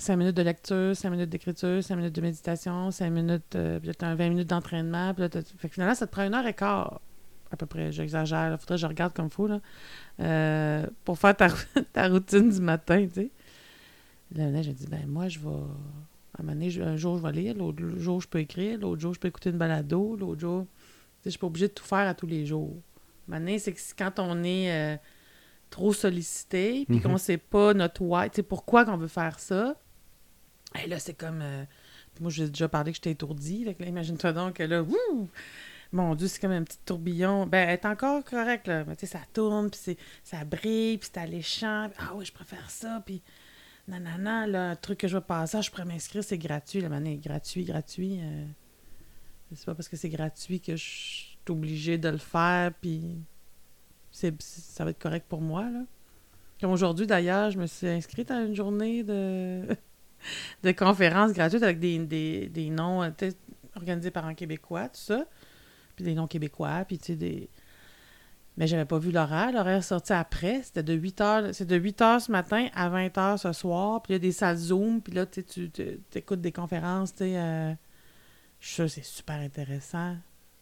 [0.00, 3.88] 5 minutes de lecture, 5 minutes d'écriture, 5 minutes de méditation, 5 minutes, euh, puis
[3.88, 5.12] là, un 20 minutes d'entraînement.
[5.12, 7.00] Fait que finalement, ça te prend une heure et quart,
[7.50, 7.90] à peu près.
[7.90, 8.52] J'exagère.
[8.52, 9.60] Il faudrait que je regarde comme fou, là.
[10.20, 11.48] euh, pour faire ta,
[11.92, 13.30] ta routine du matin, tu sais.
[14.36, 15.48] Là, là, j'ai dit, ben moi, je vais...
[16.38, 19.00] À un moment donné, un jour, je vais lire, l'autre jour, je peux écrire, l'autre
[19.00, 20.66] jour, je peux écouter une balado, l'autre jour...
[21.24, 22.76] Je suis pas obligée de tout faire à tous les jours.
[23.28, 24.96] À un moment donné, c'est que quand on est euh,
[25.68, 27.02] trop sollicité, puis Mhm.
[27.02, 29.74] qu'on sait pas notre why, tu sais, pourquoi qu'on veut faire ça,
[30.82, 31.40] et là, c'est comme...
[31.42, 31.64] euh,
[32.20, 33.64] moi, j'ai déjà parlé que j'étais étourdie.
[33.64, 35.28] Fait que là, imagine-toi donc que là, wouh!
[35.92, 37.46] Mon Dieu, c'est comme un petit tourbillon.
[37.46, 38.84] Ben, elle est encore correcte, là.
[38.86, 41.88] Mais tu sais, ça tourne, puis ça brille, puis c'est alléchant.
[41.98, 43.22] Ah oui, je préfère ça, puis
[43.88, 46.80] nanana, là, un truc que je vais passer, je pourrais m'inscrire, c'est gratuit.
[46.80, 48.20] La manière gratuit, gratuit.
[48.20, 48.44] euh,
[49.54, 53.16] c'est pas parce que c'est gratuit que je suis obligée de le faire, puis
[54.10, 55.84] c'est, ça va être correct pour moi, là.
[56.60, 59.62] Comme aujourd'hui, d'ailleurs, je me suis inscrite à une journée de...
[60.64, 63.10] de conférences gratuites avec des, des, des noms euh,
[63.76, 65.24] organisés par un Québécois, tout ça.
[65.94, 67.48] Puis des noms québécois, puis tu sais, des...
[68.58, 69.52] Mais j'avais pas vu l'horaire.
[69.52, 70.62] L'horaire sorti après.
[70.64, 71.54] C'était de 8 heures.
[71.54, 74.02] C'est de 8 heures ce matin à 20 heures ce soir.
[74.02, 75.00] Puis il y a des salles Zoom.
[75.00, 75.70] Puis là, tu
[76.10, 77.72] t'écoutes des conférences, tu euh,
[78.58, 80.16] Je c'est super intéressant.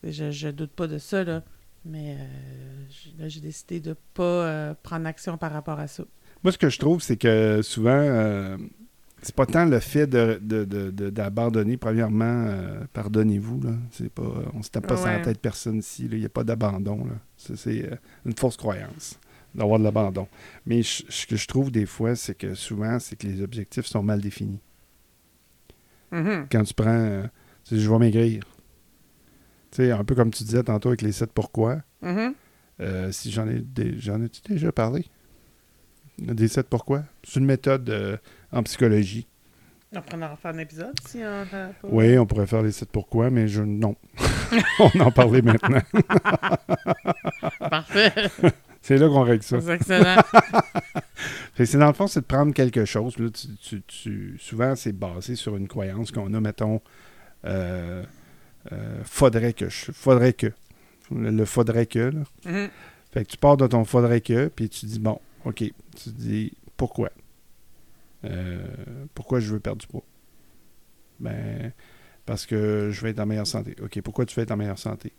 [0.05, 1.43] Je, je doute pas de ça, là.
[1.87, 6.05] Mais euh, là, j'ai décidé de pas euh, prendre action par rapport à ça.
[6.43, 8.59] Moi, ce que je trouve, c'est que souvent, euh,
[9.23, 11.77] c'est pas tant le fait de, de- de- de- d'abandonner.
[11.77, 13.61] Premièrement, euh, pardonnez-vous.
[13.63, 13.73] Là.
[13.91, 14.23] C'est pas,
[14.55, 15.23] on se tape pas sur la Ouais.
[15.23, 16.09] tête personne ici.
[16.11, 17.05] Il n'y a pas d'abandon.
[17.07, 17.15] Là.
[17.37, 19.19] C'est euh, une fausse croyance
[19.55, 20.29] d'avoir de l'abandon.
[20.67, 23.87] Mais je- ce que je trouve des fois, c'est que souvent, c'est que les objectifs
[23.87, 24.61] sont mal définis.
[26.13, 27.23] Quand tu prends, euh,
[27.65, 28.45] tu sais, je vais maigrir.
[29.71, 31.83] Tu sais, un peu comme tu disais tantôt avec les 7 pourquoi.
[32.01, 32.35] Mhm.
[32.81, 33.65] Euh, si j'en ai,
[33.99, 35.05] j'en ai déjà parlé?
[36.19, 37.03] Des 7 pourquoi?
[37.25, 37.91] C'est une méthode
[38.57, 39.27] en psychologie.
[39.95, 41.47] On pourrait en faire un épisode si on
[41.85, 43.97] Oui, on pourrait faire les 7 pourquoi, mais je non.
[44.81, 45.81] on en parlait maintenant.
[47.71, 48.13] Parfait.
[48.83, 49.61] C'est là qu'on règle ça.
[49.61, 50.17] C'est excellent.
[51.57, 53.17] C'est dans le fond, c'est de prendre quelque chose.
[53.19, 56.83] Là, tu- tu- tu- souvent, c'est basé sur une croyance qu'on a, mettons,
[57.47, 58.05] euh,
[58.73, 59.91] euh, faudrait que je.
[59.93, 60.49] Faudrait que.
[61.11, 61.99] Le, le faudrait que.
[62.11, 62.21] Là.
[62.45, 62.69] Mhm.
[63.13, 65.61] Fait que tu pars de ton faudrait que, puis tu dis, bon, OK.
[65.61, 65.73] Tu
[66.11, 67.09] dis, pourquoi?
[68.25, 68.67] Euh,
[69.15, 70.05] pourquoi je veux perdre du poids?
[71.21, 71.73] Ben,
[72.25, 73.77] parce que je veux être en meilleure santé.
[73.83, 75.13] OK, pourquoi tu veux être en meilleure santé?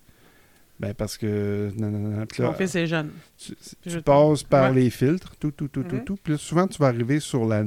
[0.79, 1.71] Ben, parce que...
[1.77, 2.25] non, non, non.
[2.27, 3.11] Puis là, Mon fils est jeune.
[3.37, 4.75] tu, tu je- passes par Ouais.
[4.81, 6.03] les filtres, tout, tout, tout, tout, Mhm.
[6.05, 6.17] tout.
[6.21, 7.63] Puis souvent, tu vas arriver sur la...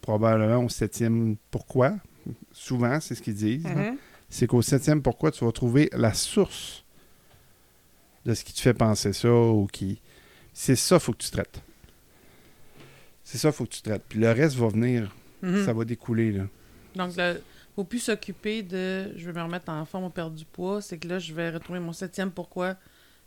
[0.00, 1.94] probablement au septième pourquoi.
[2.52, 3.64] Souvent, c'est ce qu'ils disent.
[3.64, 3.96] là Mhm.
[4.28, 6.84] c'est qu'au septième pourquoi, tu vas trouver la source
[8.24, 10.00] de ce qui te fait penser ça ou qui.
[10.52, 11.62] C'est ça, faut que tu traites.
[13.34, 14.04] C'est ça, faut que tu traites.
[14.08, 15.12] Puis le reste va venir,
[15.42, 15.64] Mhm.
[15.64, 16.30] ça va découler.
[16.30, 16.44] Là.
[16.94, 17.40] Donc, il
[17.74, 20.80] faut plus s'occuper de je vais me remettre en forme ou perdre du poids.
[20.80, 22.74] C'est que là, je vais retrouver mon septième pourquoi.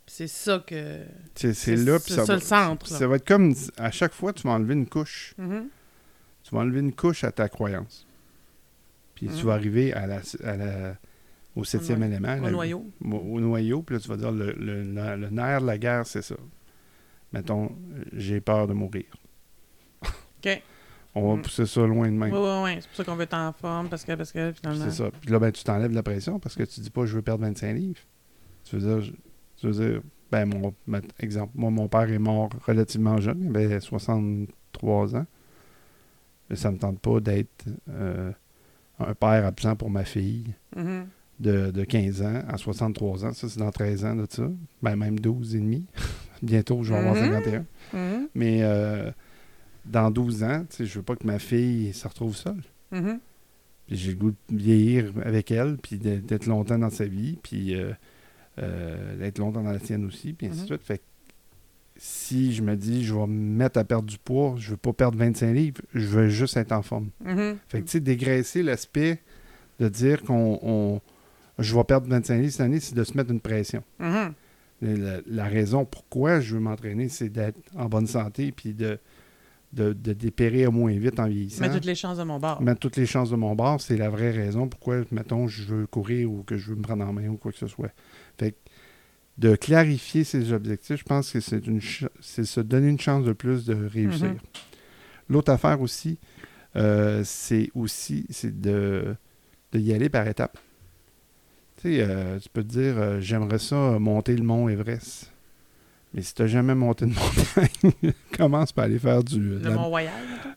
[0.06, 1.00] Puis c'est ça que.
[1.34, 2.98] C'est, là, puis ça, le centre, là.
[2.98, 5.34] Ça va être comme à chaque fois, tu vas enlever une couche.
[5.36, 5.66] Mhm.
[6.42, 8.06] Tu vas enlever une couche à ta croyance.
[9.14, 9.40] Puis tu Mhm.
[9.42, 10.96] vas arriver à la, à la-
[11.54, 12.12] au septième noyau.
[12.14, 12.38] élément.
[12.40, 12.86] Au la- noyau.
[13.04, 15.76] au, au noyau, puis là, tu vas dire le, le, le- le nerf de la
[15.76, 16.36] guerre, c'est ça.
[17.34, 17.76] Mettons,
[18.14, 19.04] j'ai peur de mourir.
[20.44, 20.62] OK.
[21.14, 21.42] On va Mm.
[21.42, 22.32] pousser ça loin de même.
[22.32, 22.70] Oui, oui, oui.
[22.80, 24.84] C'est pour ça qu'on veut être en forme parce que, parce que finalement.
[24.84, 25.10] C'est ça.
[25.20, 27.44] Puis là, ben, tu t'enlèves la pression parce que tu dis pas je veux perdre
[27.44, 28.00] 25 livres.
[28.64, 29.12] Tu veux dire,
[29.56, 33.56] tu veux dire ben, mon ma- exemple, moi, mon père est mort relativement jeune, il
[33.56, 35.26] avait 63 ans.
[36.50, 38.30] Mais ça me tente pas d'être euh,
[39.00, 41.06] un père absent pour ma fille Mhm.
[41.40, 43.32] de, de 15 ans à 63 ans.
[43.32, 44.44] Ça, c'est dans 13 ans de ça.
[44.82, 45.86] Ben, même 12 et demi.
[46.42, 47.32] Bientôt, je vais avoir Mhm.
[47.32, 47.64] 51.
[47.92, 48.28] Mhm.
[48.34, 49.10] Mais euh,
[49.90, 52.62] dans 12 ans, je veux pas que ma fille se retrouve seule.
[52.90, 57.74] Puis j'ai le goût de vieillir avec elle, puis d'être longtemps dans sa vie, puis
[57.74, 57.92] euh,
[58.58, 60.66] euh, d'être longtemps dans la sienne aussi, puis ainsi de Mhm.
[60.66, 60.82] suite.
[60.82, 61.02] Fait que
[61.96, 64.92] si je me dis, je vais me mettre à perdre du poids, je veux pas
[64.92, 67.08] perdre 25 livres, je veux juste être en forme.
[67.24, 67.56] Mhm.
[67.68, 69.20] Fait que, tu sais, dégraisser l'aspect
[69.80, 71.00] de dire qu'on on-
[71.58, 73.82] je vais perdre 25 livres cette année, c'est de se mettre une pression.
[74.80, 78.98] La, la raison pourquoi je veux m'entraîner, c'est d'être en bonne santé, puis de,
[79.72, 81.62] de, de dépérir moins vite en vieillissant.
[81.62, 82.62] Mettre toutes les chances de mon bord.
[82.62, 85.86] Mettre toutes les chances de mon bord, c'est la vraie raison pourquoi, mettons, je veux
[85.86, 87.92] courir ou que je veux me prendre en main ou quoi que ce soit.
[88.38, 88.56] Fait que
[89.36, 91.80] de clarifier ses objectifs, je pense que c'est une
[92.20, 94.30] c'est se donner une chance de plus de réussir.
[94.30, 94.38] Mhm.
[95.28, 96.18] L'autre affaire aussi,
[96.76, 99.14] euh, c'est aussi c'est de,
[99.72, 100.58] de y aller par étapes.
[101.76, 105.30] Tu sais, euh, tu peux te dire, euh, j'aimerais ça monter le mont Everest.
[106.14, 109.70] Mais si tu n'as jamais monté de montagne, commence par aller faire du, Le la-
[109.70, 110.12] Mont-Royal.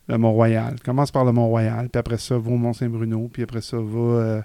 [0.07, 0.75] le Mont-Royal.
[0.83, 4.41] Commence par le Mont-Royal, puis après ça, va au Mont-Saint-Bruno, puis après ça, va euh,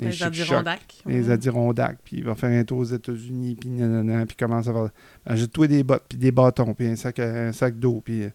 [0.00, 1.02] Les Chic-Choc, Adirondacks.
[1.06, 1.30] les.
[1.30, 4.88] Adirondacks, puis il va faire un tour aux États-Unis, puis nanana, puis commence à faire...
[5.24, 8.30] Achète-toi des bottes, puis des bâtons, puis un sac, un sac d'eau, puis euh,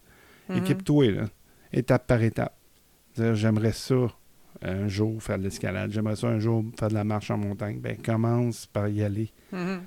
[0.48, 0.56] Mhm.
[0.58, 1.22] équipe-toi, là,
[1.72, 2.54] étape par étape.
[3.16, 3.94] Dire, j'aimerais ça
[4.60, 7.78] un jour faire de l'escalade, j'aimerais ça un jour faire de la marche en montagne.
[7.80, 9.30] Ben, commence par y aller.
[9.52, 9.80] Mhm.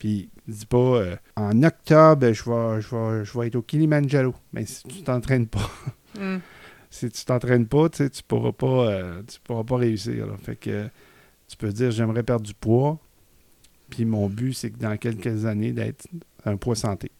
[0.00, 4.34] Puis dis pas, euh, en octobre, je vais, je, vais, je vais être au Kilimanjaro.
[4.52, 5.70] Mais si tu t'entraînes pas,
[6.18, 6.40] Mhm.
[6.90, 10.26] si tu t'entraînes pas, tu sais, tu pourras pas, euh, tu pourras pas réussir.
[10.26, 10.36] là.
[10.42, 10.88] Fait que
[11.46, 12.98] tu peux dire j'aimerais perdre du poids.
[13.90, 16.08] Puis mon but, c'est que dans quelques années, d'être
[16.44, 17.10] un poids santé.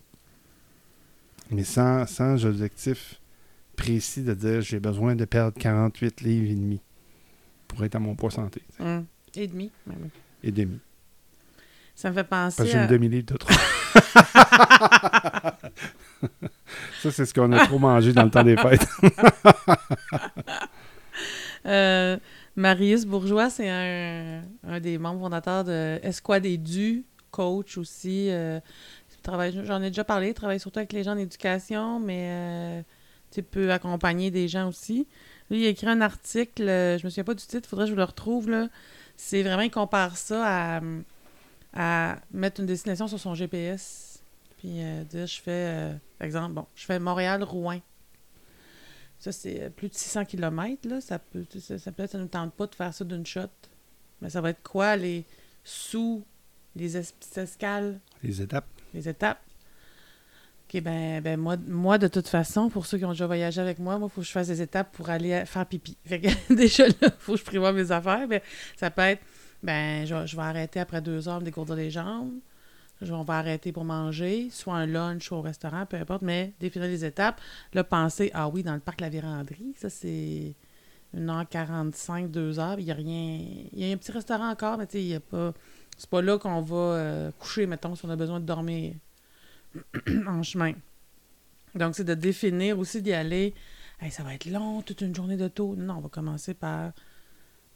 [1.51, 3.20] Mais sans, sans objectif
[3.76, 6.81] précis de dire j'ai besoin de perdre 48 livres et demi
[7.68, 8.62] pour être à mon poids santé.
[8.78, 9.05] Mhm.
[9.37, 9.70] Et demi.
[9.87, 10.09] même.
[10.43, 10.78] Et demi.
[12.01, 12.82] Ça me fait penser Parce à...
[12.82, 13.51] une demi-livre de trop.
[17.03, 18.86] Ça, c'est ce qu'on a trop mangé dans le temps des fêtes.
[21.66, 22.16] Euh,
[22.57, 28.28] Marius Bourgeois, c'est un, un des membres fondateurs de Esquad Édu, coach aussi.
[28.30, 28.61] euh,
[29.66, 32.82] J'en ai déjà parlé, il travaille surtout avec les gens en éducation, mais euh,
[33.30, 35.07] tu peux accompagner des gens aussi.
[35.51, 37.90] Lui, il a écrit un article, je me souviens pas du titre, il faudrait que
[37.90, 38.48] je le retrouve.
[38.48, 38.68] là.
[39.18, 40.80] C'est vraiment, il compare ça à,
[41.73, 44.23] à mettre une destination sur son GPS.
[44.59, 47.81] Puis euh, dire, je fais, euh, par exemple, bon, je fais Montréal-Rouen.
[49.18, 51.01] Ça, c'est euh, plus de 600 km, là.
[51.01, 53.25] Ça peut, ça, ça peut être, ça ne nous tente pas de faire ça d'une
[53.27, 53.43] shot.
[54.21, 55.25] Mais ça va être quoi, les
[55.64, 56.25] sous,
[56.77, 58.66] les es- escales, Les étapes.
[58.95, 59.41] les étapes?
[60.73, 63.79] OK, ben, ben moi, moi, de toute façon, pour ceux qui ont déjà voyagé avec
[63.79, 65.97] moi, moi, il faut que je fasse des étapes pour aller faire pipi.
[66.05, 68.27] Fait que déjà, là, il faut que je prévoie mes affaires.
[68.29, 68.43] Mais
[68.77, 69.23] ça peut être,
[69.62, 72.32] ben, je, je vais arrêter après deux heures, me dégourdir les jambes.
[73.02, 76.52] Je- On va arrêter pour manger, soit un lunch ou au restaurant, peu importe, mais
[76.61, 77.40] définir les étapes.
[77.74, 80.54] Là, penser, ah oui, dans le parc La Vérandrie, ça, c'est
[81.14, 83.40] 1h45, 2h, il n'y a rien.
[83.72, 85.54] Il y a un petit restaurant encore, mais tu sais, il y a pas.
[85.98, 88.94] C'est pas là qu'on va euh, coucher, mettons, si on a besoin de dormir
[90.26, 90.74] en chemin.
[91.74, 93.54] Donc, c'est de définir aussi d'y aller.
[94.00, 95.76] Hey, ça va être long, toute une journée de taux.
[95.76, 96.92] Non, on va commencer par.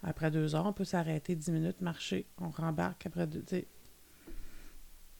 [0.07, 2.27] Après deux heures, on peut s'arrêter dix minutes, marcher.
[2.41, 3.43] On rembarque après deux.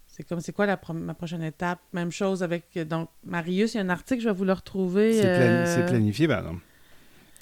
[0.07, 1.81] C'est comme, c'est quoi la pro- ma prochaine étape?
[1.93, 2.79] Même chose avec.
[2.79, 5.15] Donc, Marius, il y a un article, je vais vous le retrouver.
[5.15, 6.61] C'est plani- euh, c'est planifié, madame.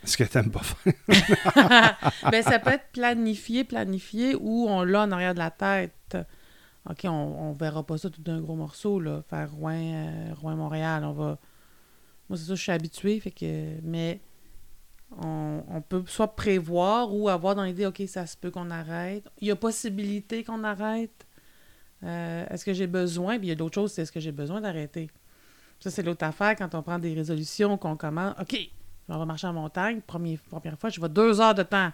[0.04, 0.92] Est-ce que t'aimes pas faire?
[2.30, 6.16] ben, ça peut être planifié, planifié, ou on l'a en arrière de la tête.
[6.88, 9.22] OK, on, on verra pas ça tout d'un gros morceau, là.
[9.28, 11.38] Faire Rouen, euh, Rouen-Montréal, on va...
[12.28, 13.80] Moi, c'est ça, je suis habituée, fait que...
[13.82, 14.20] Mais
[15.18, 19.24] on, on peut soit prévoir ou avoir dans l'idée, OK, ça se peut qu'on arrête.
[19.40, 21.26] Il y a possibilité qu'on arrête.
[22.04, 23.38] Euh, est-ce que j'ai besoin?
[23.38, 25.10] Puis il y a d'autres choses, c'est est-ce que j'ai besoin d'arrêter?
[25.80, 28.34] Ça, c'est l'autre affaire quand on prend des résolutions, qu'on commence.
[28.40, 28.56] OK,
[29.08, 30.00] on va marcher en montagne.
[30.06, 31.90] Premier- première fois, je vais deux heures de temps.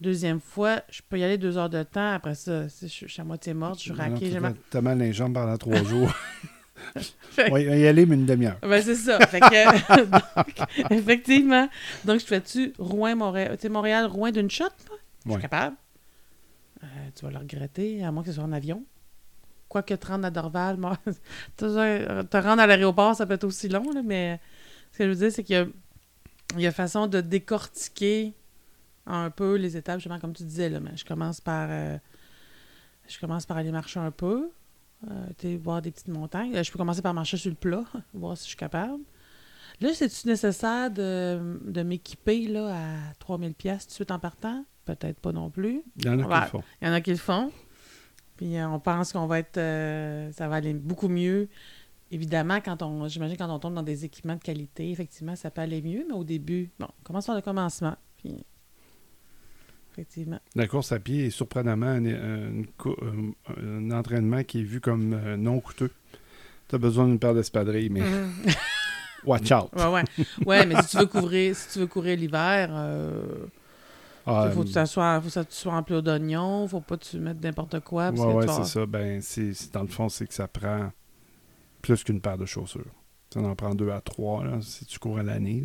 [0.00, 2.12] Deuxième fois, je peux y aller deux heures de temps.
[2.12, 4.30] Après ça, si je, je suis à moitié morte, je suis raquée.
[4.30, 4.54] j'ai mal.
[4.70, 6.12] T'as mal les jambes pendant trois jours.
[7.38, 8.58] On va y aller, mais une demi-heure.
[8.62, 9.18] Ben, c'est ça.
[9.26, 11.68] Fait que, donc, effectivement.
[12.04, 13.56] Donc, je fais-tu Rouen-Montréal?
[13.56, 14.64] Tu sais, Montréal-Rouen d'une shot?
[14.88, 14.98] moi?
[15.24, 15.42] Je suis Ouais.
[15.42, 15.76] capable.
[16.82, 18.84] Euh, tu vas le regretter, à moins que ce soit en avion.
[19.68, 20.96] Quoique te rendre à Dorval, moi,
[21.56, 24.40] te rendre à l'aéroport, ça peut être aussi long, là, mais
[24.92, 25.66] ce que je veux dire, c'est qu'il y a,
[26.54, 28.32] il y a façon de décortiquer
[29.06, 31.96] un peu les étapes, justement, comme tu disais, là, mais je commence par euh,
[33.08, 34.50] je commence par aller marcher un peu,
[35.10, 36.54] euh, voir des petites montagnes.
[36.56, 37.84] Euh, Je peux commencer par marcher sur le plat,
[38.14, 39.02] voir si je suis capable.
[39.80, 44.64] Là, c'est-tu nécessaire de, de m'équiper là, à 3000 pièces tout de suite en partant?
[44.86, 45.82] Peut-être pas non plus.
[45.96, 46.62] Il y en a qui le font.
[46.80, 47.52] Il y en a qui le font.
[48.36, 49.56] Puis euh, on pense qu'on va être.
[49.58, 51.48] euh, ça va aller beaucoup mieux.
[52.10, 53.08] Évidemment, quand on.
[53.08, 56.14] J'imagine quand on tombe dans des équipements de qualité, effectivement, ça peut aller mieux, mais
[56.14, 57.96] au début, bon, on commence par le commencement.
[58.18, 58.36] Puis.
[59.96, 60.38] Effectivement.
[60.54, 63.32] La course à pied est surprenamment un, un- cou- un-
[63.66, 65.90] un entraînement qui est vu comme euh, non coûteux.
[66.68, 68.30] Tu as besoin d'une paire d'espadrilles, mais Mhm.
[69.24, 69.70] watch out.
[69.74, 70.04] Ouais, ouais.
[70.44, 73.46] Ouais, mais si tu veux couvrir, si tu veux courir l'hiver, euh,
[74.26, 77.04] Ah, faut que ça soit, faut que ça soit en plat d'oignon, faut pas que
[77.04, 78.10] tu mettes n'importe quoi.
[78.10, 78.84] ouais, tu c'est ça.
[78.86, 80.90] Ben, c'est, dans le fond, c'est que ça prend
[81.80, 82.84] plus qu'une paire de chaussures.
[83.32, 85.62] Ça en prend deux à trois, là, si tu cours à l'année.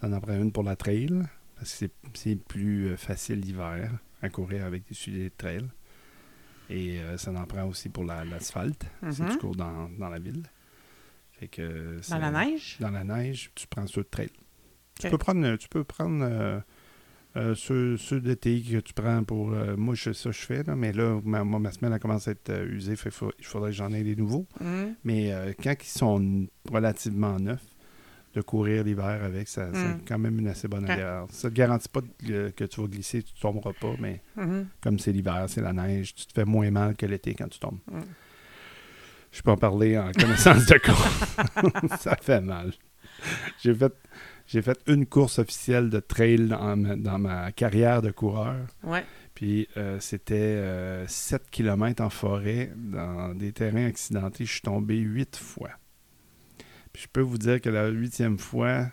[0.00, 1.08] Ça en prend une pour la trail,
[1.56, 3.90] parce que c'est, plus euh, facile l'hiver
[4.22, 5.64] à courir avec des souliers de trail.
[6.68, 9.30] Et euh, ça en prend aussi pour la- l'asphalte, si Mhm.
[9.30, 10.42] tu cours dans, dans la ville.
[11.32, 12.76] Fait que, Dans la neige?
[12.80, 14.30] Dans la neige, tu prends ceux de trail.
[14.98, 16.58] Tu peux prendre, tu peux prendre euh,
[17.36, 19.48] euh, ceux, ceux d'été que tu prends pour.
[19.76, 22.32] moi, je, ça, je fais, là, mais là, ma, moi, ma semaine a commencé à
[22.32, 22.96] être usée.
[22.96, 24.46] Fait, que faut- il faudrait que j'en ai des nouveaux.
[24.60, 24.94] Mhm.
[25.04, 27.64] Mais quand ils sont relativement neufs,
[28.36, 30.00] de courir l'hiver avec, ça, c'est Mm.
[30.06, 31.30] quand même une assez bonne adhérence.
[31.32, 34.66] Ça ne te garantit pas que tu vas glisser, tu ne tomberas pas, mais Mhm.
[34.82, 37.58] comme c'est l'hiver, c'est la neige, tu te fais moins mal que l'été quand tu
[37.58, 37.78] tombes.
[37.90, 38.00] Mm.
[39.32, 41.96] Je peux en parler en connaissance de cause.
[42.00, 42.72] ça fait mal.
[43.62, 43.92] J'ai fait,
[44.46, 48.56] j'ai fait une course officielle de trail dans ma, dans ma carrière de coureur.
[48.84, 49.04] Ouais.
[49.34, 54.44] Puis euh, c'était 7 km en forêt, dans des terrains accidentés.
[54.44, 55.70] Je suis tombé 8 fois.
[56.96, 58.86] Puis je peux vous dire que la huitième fois,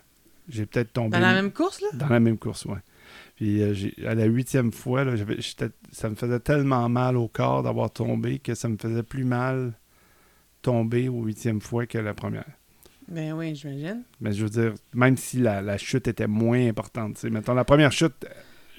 [0.49, 1.11] j'ai peut-être tombé...
[1.11, 1.87] Dans la même course, là?
[1.93, 2.75] Dans la même course, oui.
[3.37, 3.73] Puis euh,
[4.05, 5.13] à la huitième fois, là,
[5.93, 9.71] ça me faisait tellement mal au corps d'avoir tombé que ça me faisait plus mal
[10.61, 12.43] tomber aux huitième fois que la première.
[13.07, 14.03] Ben oui, j'imagine.
[14.19, 17.13] Mais je veux dire, même si la, la chute était moins importante.
[17.13, 17.29] tu sais.
[17.29, 18.27] Mettons, la première chute,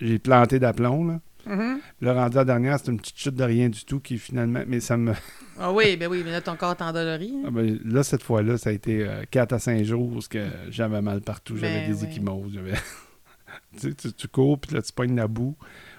[0.02, 1.20] j'ai planté d'aplomb, là.
[1.46, 1.80] Mhm.
[2.00, 4.62] Le rendu à la dernière, c'est une petite chute de rien du tout qui finalement.
[4.66, 5.12] Mais ça me.
[5.58, 7.32] Ah oui, ben oui, mais là, ton corps t'endolorie.
[7.46, 10.44] Ah ben, là, cette fois-là, ça a été 4 à 5 jours où ce que
[10.68, 11.56] j'avais mal partout.
[11.56, 12.08] J'avais Ben des oui.
[12.10, 12.58] échymoses.
[13.74, 15.54] tu, sais, tu, tu cours, puis là, tu pognes la boue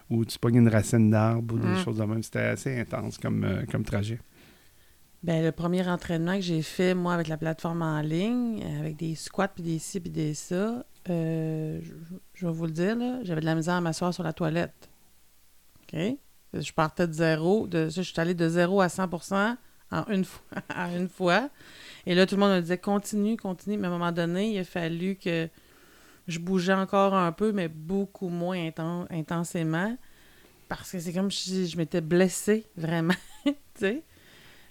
[0.10, 1.78] ou tu pognes une racine d'arbre ou des Mm.
[1.86, 2.22] choses de même.
[2.22, 4.20] C'était assez intense comme, euh, comme trajet.
[5.24, 9.16] Ben, le premier entraînement que j'ai fait, moi, avec la plateforme en ligne, avec des
[9.16, 11.94] squats, puis des ci, puis des ça, euh, je,
[12.34, 14.90] je vais vous le dire, là, j'avais de la misère à m'asseoir sur la toilette.
[15.94, 16.18] OK?
[16.54, 17.68] Je partais de zéro.
[17.72, 19.58] Je suis allée de zéro à 100%
[19.92, 20.42] en une fois,
[20.96, 21.50] une fois.
[22.06, 23.78] Et là, tout le monde me disait continue, continue.
[23.78, 25.50] Mais à un moment donné, il a fallu que
[26.28, 29.98] je bougeais encore un peu, mais beaucoup moins inten- intensément.
[30.70, 33.14] Parce que c'est comme si je m'étais blessée, vraiment.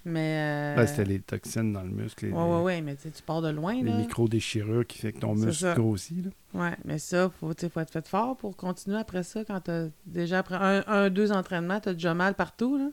[0.06, 0.74] Mais.
[0.74, 3.22] euh, Ben, c'était les toxines dans le muscle, les, Ouais, ouais, ouais, mais tu tu
[3.22, 5.74] pars de loin, les micro-déchirures qui fait que ton muscle ça.
[5.74, 6.26] grossit.
[6.26, 6.30] là.
[6.60, 9.44] Ouais, mais ça, faut, tu sais, faut être fait fort pour continuer après ça.
[9.44, 12.88] Quand t'as déjà après un, un, deux entraînements, t'as déjà mal partout, là.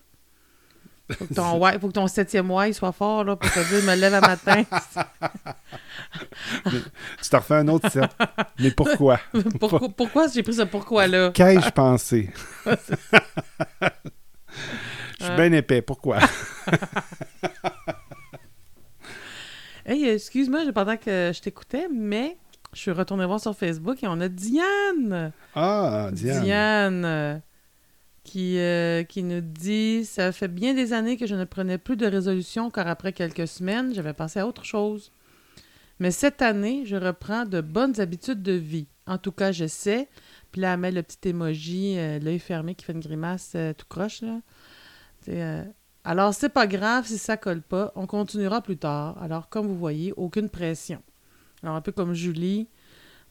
[1.17, 3.83] Faut que ton, ouais, faut que ton septième why soit fort, là, pour te dire,
[3.83, 4.63] me lève à matin.
[7.21, 8.09] Tu t'en refais un autre set.
[8.59, 9.19] Mais pourquoi?
[9.59, 11.31] pourquoi, pourquoi j'ai pris ce pourquoi-là?
[11.31, 12.29] Qu'ai-je pensé?
[15.35, 15.81] Suis bien épais.
[15.81, 16.19] Pourquoi?
[19.83, 22.37] Hey, excuse-moi, pendant que je t'écoutais, mais
[22.71, 25.31] je suis retournée voir sur Facebook et on a Diane!
[25.55, 26.43] Ah, Diane.
[26.43, 27.37] Diane, euh,
[28.23, 31.97] qui, euh, qui nous dit Ça fait bien des années que je ne prenais plus
[31.97, 35.11] de résolution car après quelques semaines, j'avais passé à autre chose.
[35.99, 38.87] Mais cette année, je reprends de bonnes habitudes de vie.
[39.07, 40.07] En tout cas, j'essaie.
[40.51, 43.73] Puis là, elle met le petit emoji, euh, l'œil fermé qui fait une grimace euh,
[43.73, 44.21] tout croche.
[44.21, 44.39] Là.
[45.29, 45.63] Euh,
[46.03, 47.91] Alors, c'est pas grave si ça colle pas.
[47.95, 49.21] On continuera plus tard.
[49.21, 51.01] Alors, comme vous voyez, aucune pression.
[51.63, 52.67] Alors, un peu comme Julie,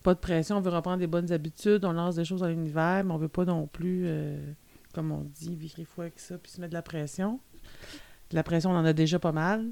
[0.03, 3.05] pas de pression, on veut reprendre des bonnes habitudes, on lance des choses dans l'univers,
[3.05, 4.53] mais on veut pas non plus, euh,
[4.95, 7.41] comme on dit, virer fou avec ça, puis se mettre de la pression.
[8.31, 9.67] De la pression, on en a déjà pas mal.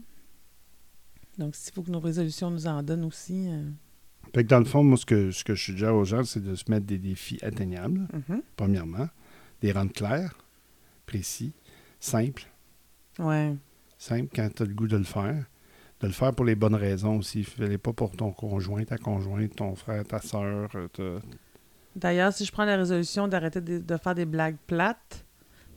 [1.38, 3.46] Donc, s'il faut que nos résolutions nous en donnent aussi.
[3.48, 3.70] euh,
[4.34, 6.42] Fait que dans le fond, moi, ce que, ce que je suggère aux gens, c'est
[6.42, 8.42] de se mettre des défis atteignables, mhm.
[8.56, 9.08] premièrement.
[9.62, 10.34] Des rendre clairs,
[11.06, 11.52] précis,
[12.01, 12.44] simples.
[13.18, 13.55] Ouais.
[13.99, 15.44] Simple quand tu as le goût de le faire.
[16.01, 17.42] De le faire pour les bonnes raisons aussi.
[17.42, 20.68] Fais-les pas pour ton conjoint, ta conjointe, ton frère, ta soeur.
[21.96, 25.24] D'ailleurs, si je prends la résolution d'arrêter de, de faire des blagues plates,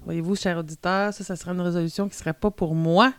[0.06, 3.14] voyez-vous, cher auditeur, ça, ça serait une résolution qui serait pas pour moi.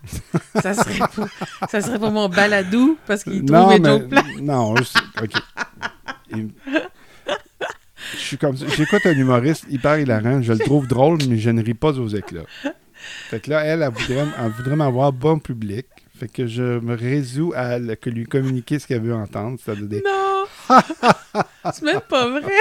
[0.62, 1.26] ça, serait pour,
[1.68, 4.40] ça serait pour mon baladou, parce qu'il trouve mes jokes plates.
[4.40, 5.32] non, je- OK.
[6.30, 6.50] Il-
[8.14, 8.56] Je suis comme.
[8.56, 10.40] J'écoute un humoriste hyper hilarant.
[10.42, 12.42] Je le trouve drôle, mais je ne ris pas aux éclats.
[13.30, 15.86] Fait que là, elle, elle voudrait, elle voudrait m'avoir bon public.
[16.18, 19.58] Fait que je me résous à le- que lui communiquer ce qu'elle veut entendre.
[19.86, 20.44] Des Non!
[21.72, 22.52] C'est même pas vrai!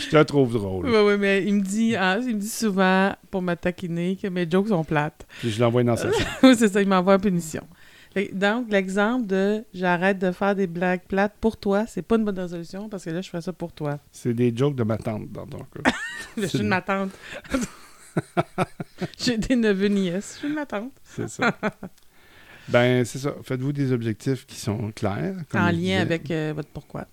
[0.00, 0.86] Je te trouve drôle.
[0.86, 4.26] Oui, oui, mais il me dit, hein, il me dit souvent, pour me taquiner, que
[4.28, 5.26] mes jokes sont plates.
[5.40, 6.24] Puis je l'envoie dans sa chambre.
[6.42, 7.62] oui, c'est ça, il m'envoie en punition.
[8.32, 12.38] Donc, l'exemple de j'arrête de faire des blagues plates pour toi, c'est pas une bonne
[12.38, 13.98] résolution parce que là, je fais ça pour toi.
[14.10, 15.90] C'est des jokes de ma tante dans ton cas.
[16.36, 17.10] Je suis de ma tante.
[19.18, 20.34] J'ai des neveux nièces.
[20.34, 20.92] Je suis de ma tante.
[21.04, 21.54] C'est ça.
[22.68, 23.34] ben, c'est ça.
[23.42, 25.34] Faites-vous des objectifs qui sont clairs.
[25.54, 27.06] en lien avec euh, votre pourquoi.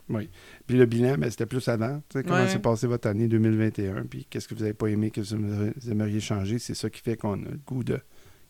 [0.68, 2.02] Puis le bilan, ben, c'était plus avant.
[2.14, 2.48] Comment Ouais.
[2.50, 6.20] s'est passé votre année 2021, puis qu'est-ce que vous n'avez pas aimé, que vous aimeriez
[6.20, 6.60] changer.
[6.60, 8.00] C'est ça qui fait qu'on a le goût de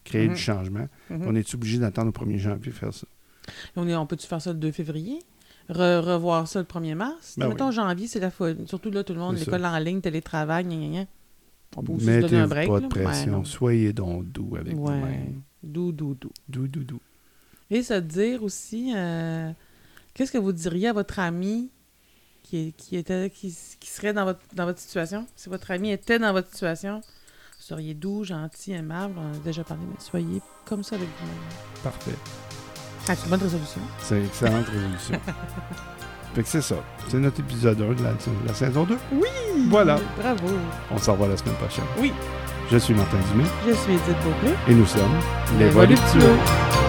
[0.10, 0.34] créer Mhm.
[0.34, 0.88] du changement.
[1.10, 1.24] Mhm.
[1.28, 3.08] On est obligé d'attendre au 1er janvier pour faire ça.
[3.76, 5.20] On, est- on peut-tu faire ça le 2 février?
[5.70, 7.36] Re- revoir ça le 1er mars?
[7.38, 7.74] Ben Mettons oui.
[7.76, 8.68] janvier, c'est la folie.
[8.68, 11.06] Surtout là, tout le monde, l'école en ligne, télétravail, gna, gna, gna.
[11.78, 12.68] On peut aussi se donner un break.
[12.68, 13.40] pas de pression.
[13.40, 13.46] Ouais.
[13.46, 14.80] Soyez donc doux avec Ouais.
[14.80, 15.42] vous-même.
[15.62, 16.32] Doux, doux, doux.
[16.48, 17.02] Doux, doux, doux.
[17.70, 19.52] Et se dire aussi, euh,
[20.16, 21.70] qu'est-ce que vous diriez à votre ami
[22.42, 25.28] qui, est- qui, était, qui, qui serait dans votre, dans votre situation?
[25.36, 27.02] Si votre ami était dans votre situation,
[27.70, 29.14] seriez doux, gentil, aimable.
[29.18, 31.84] On en a déjà parlé, mais soyez comme ça avec vous-même.
[31.84, 32.16] Parfait.
[33.08, 33.82] Ah, c'est une bonne résolution.
[34.00, 35.20] C'est une excellente résolution.
[36.34, 36.76] fait que c'est ça.
[37.08, 38.98] C'est notre épisode 1 de la, de la saison 2.
[39.14, 39.28] Oui!
[39.70, 40.00] Voilà.
[40.20, 40.48] Bravo!
[40.92, 41.86] On se revoit la semaine prochaine.
[42.00, 42.12] Oui.
[42.72, 44.56] Je suis Martin Dumais Je suis Edith Beaupré.
[44.68, 45.02] et nous sommes
[45.58, 46.20] Les les Voluptueux.
[46.20, 46.89] Voluptueux.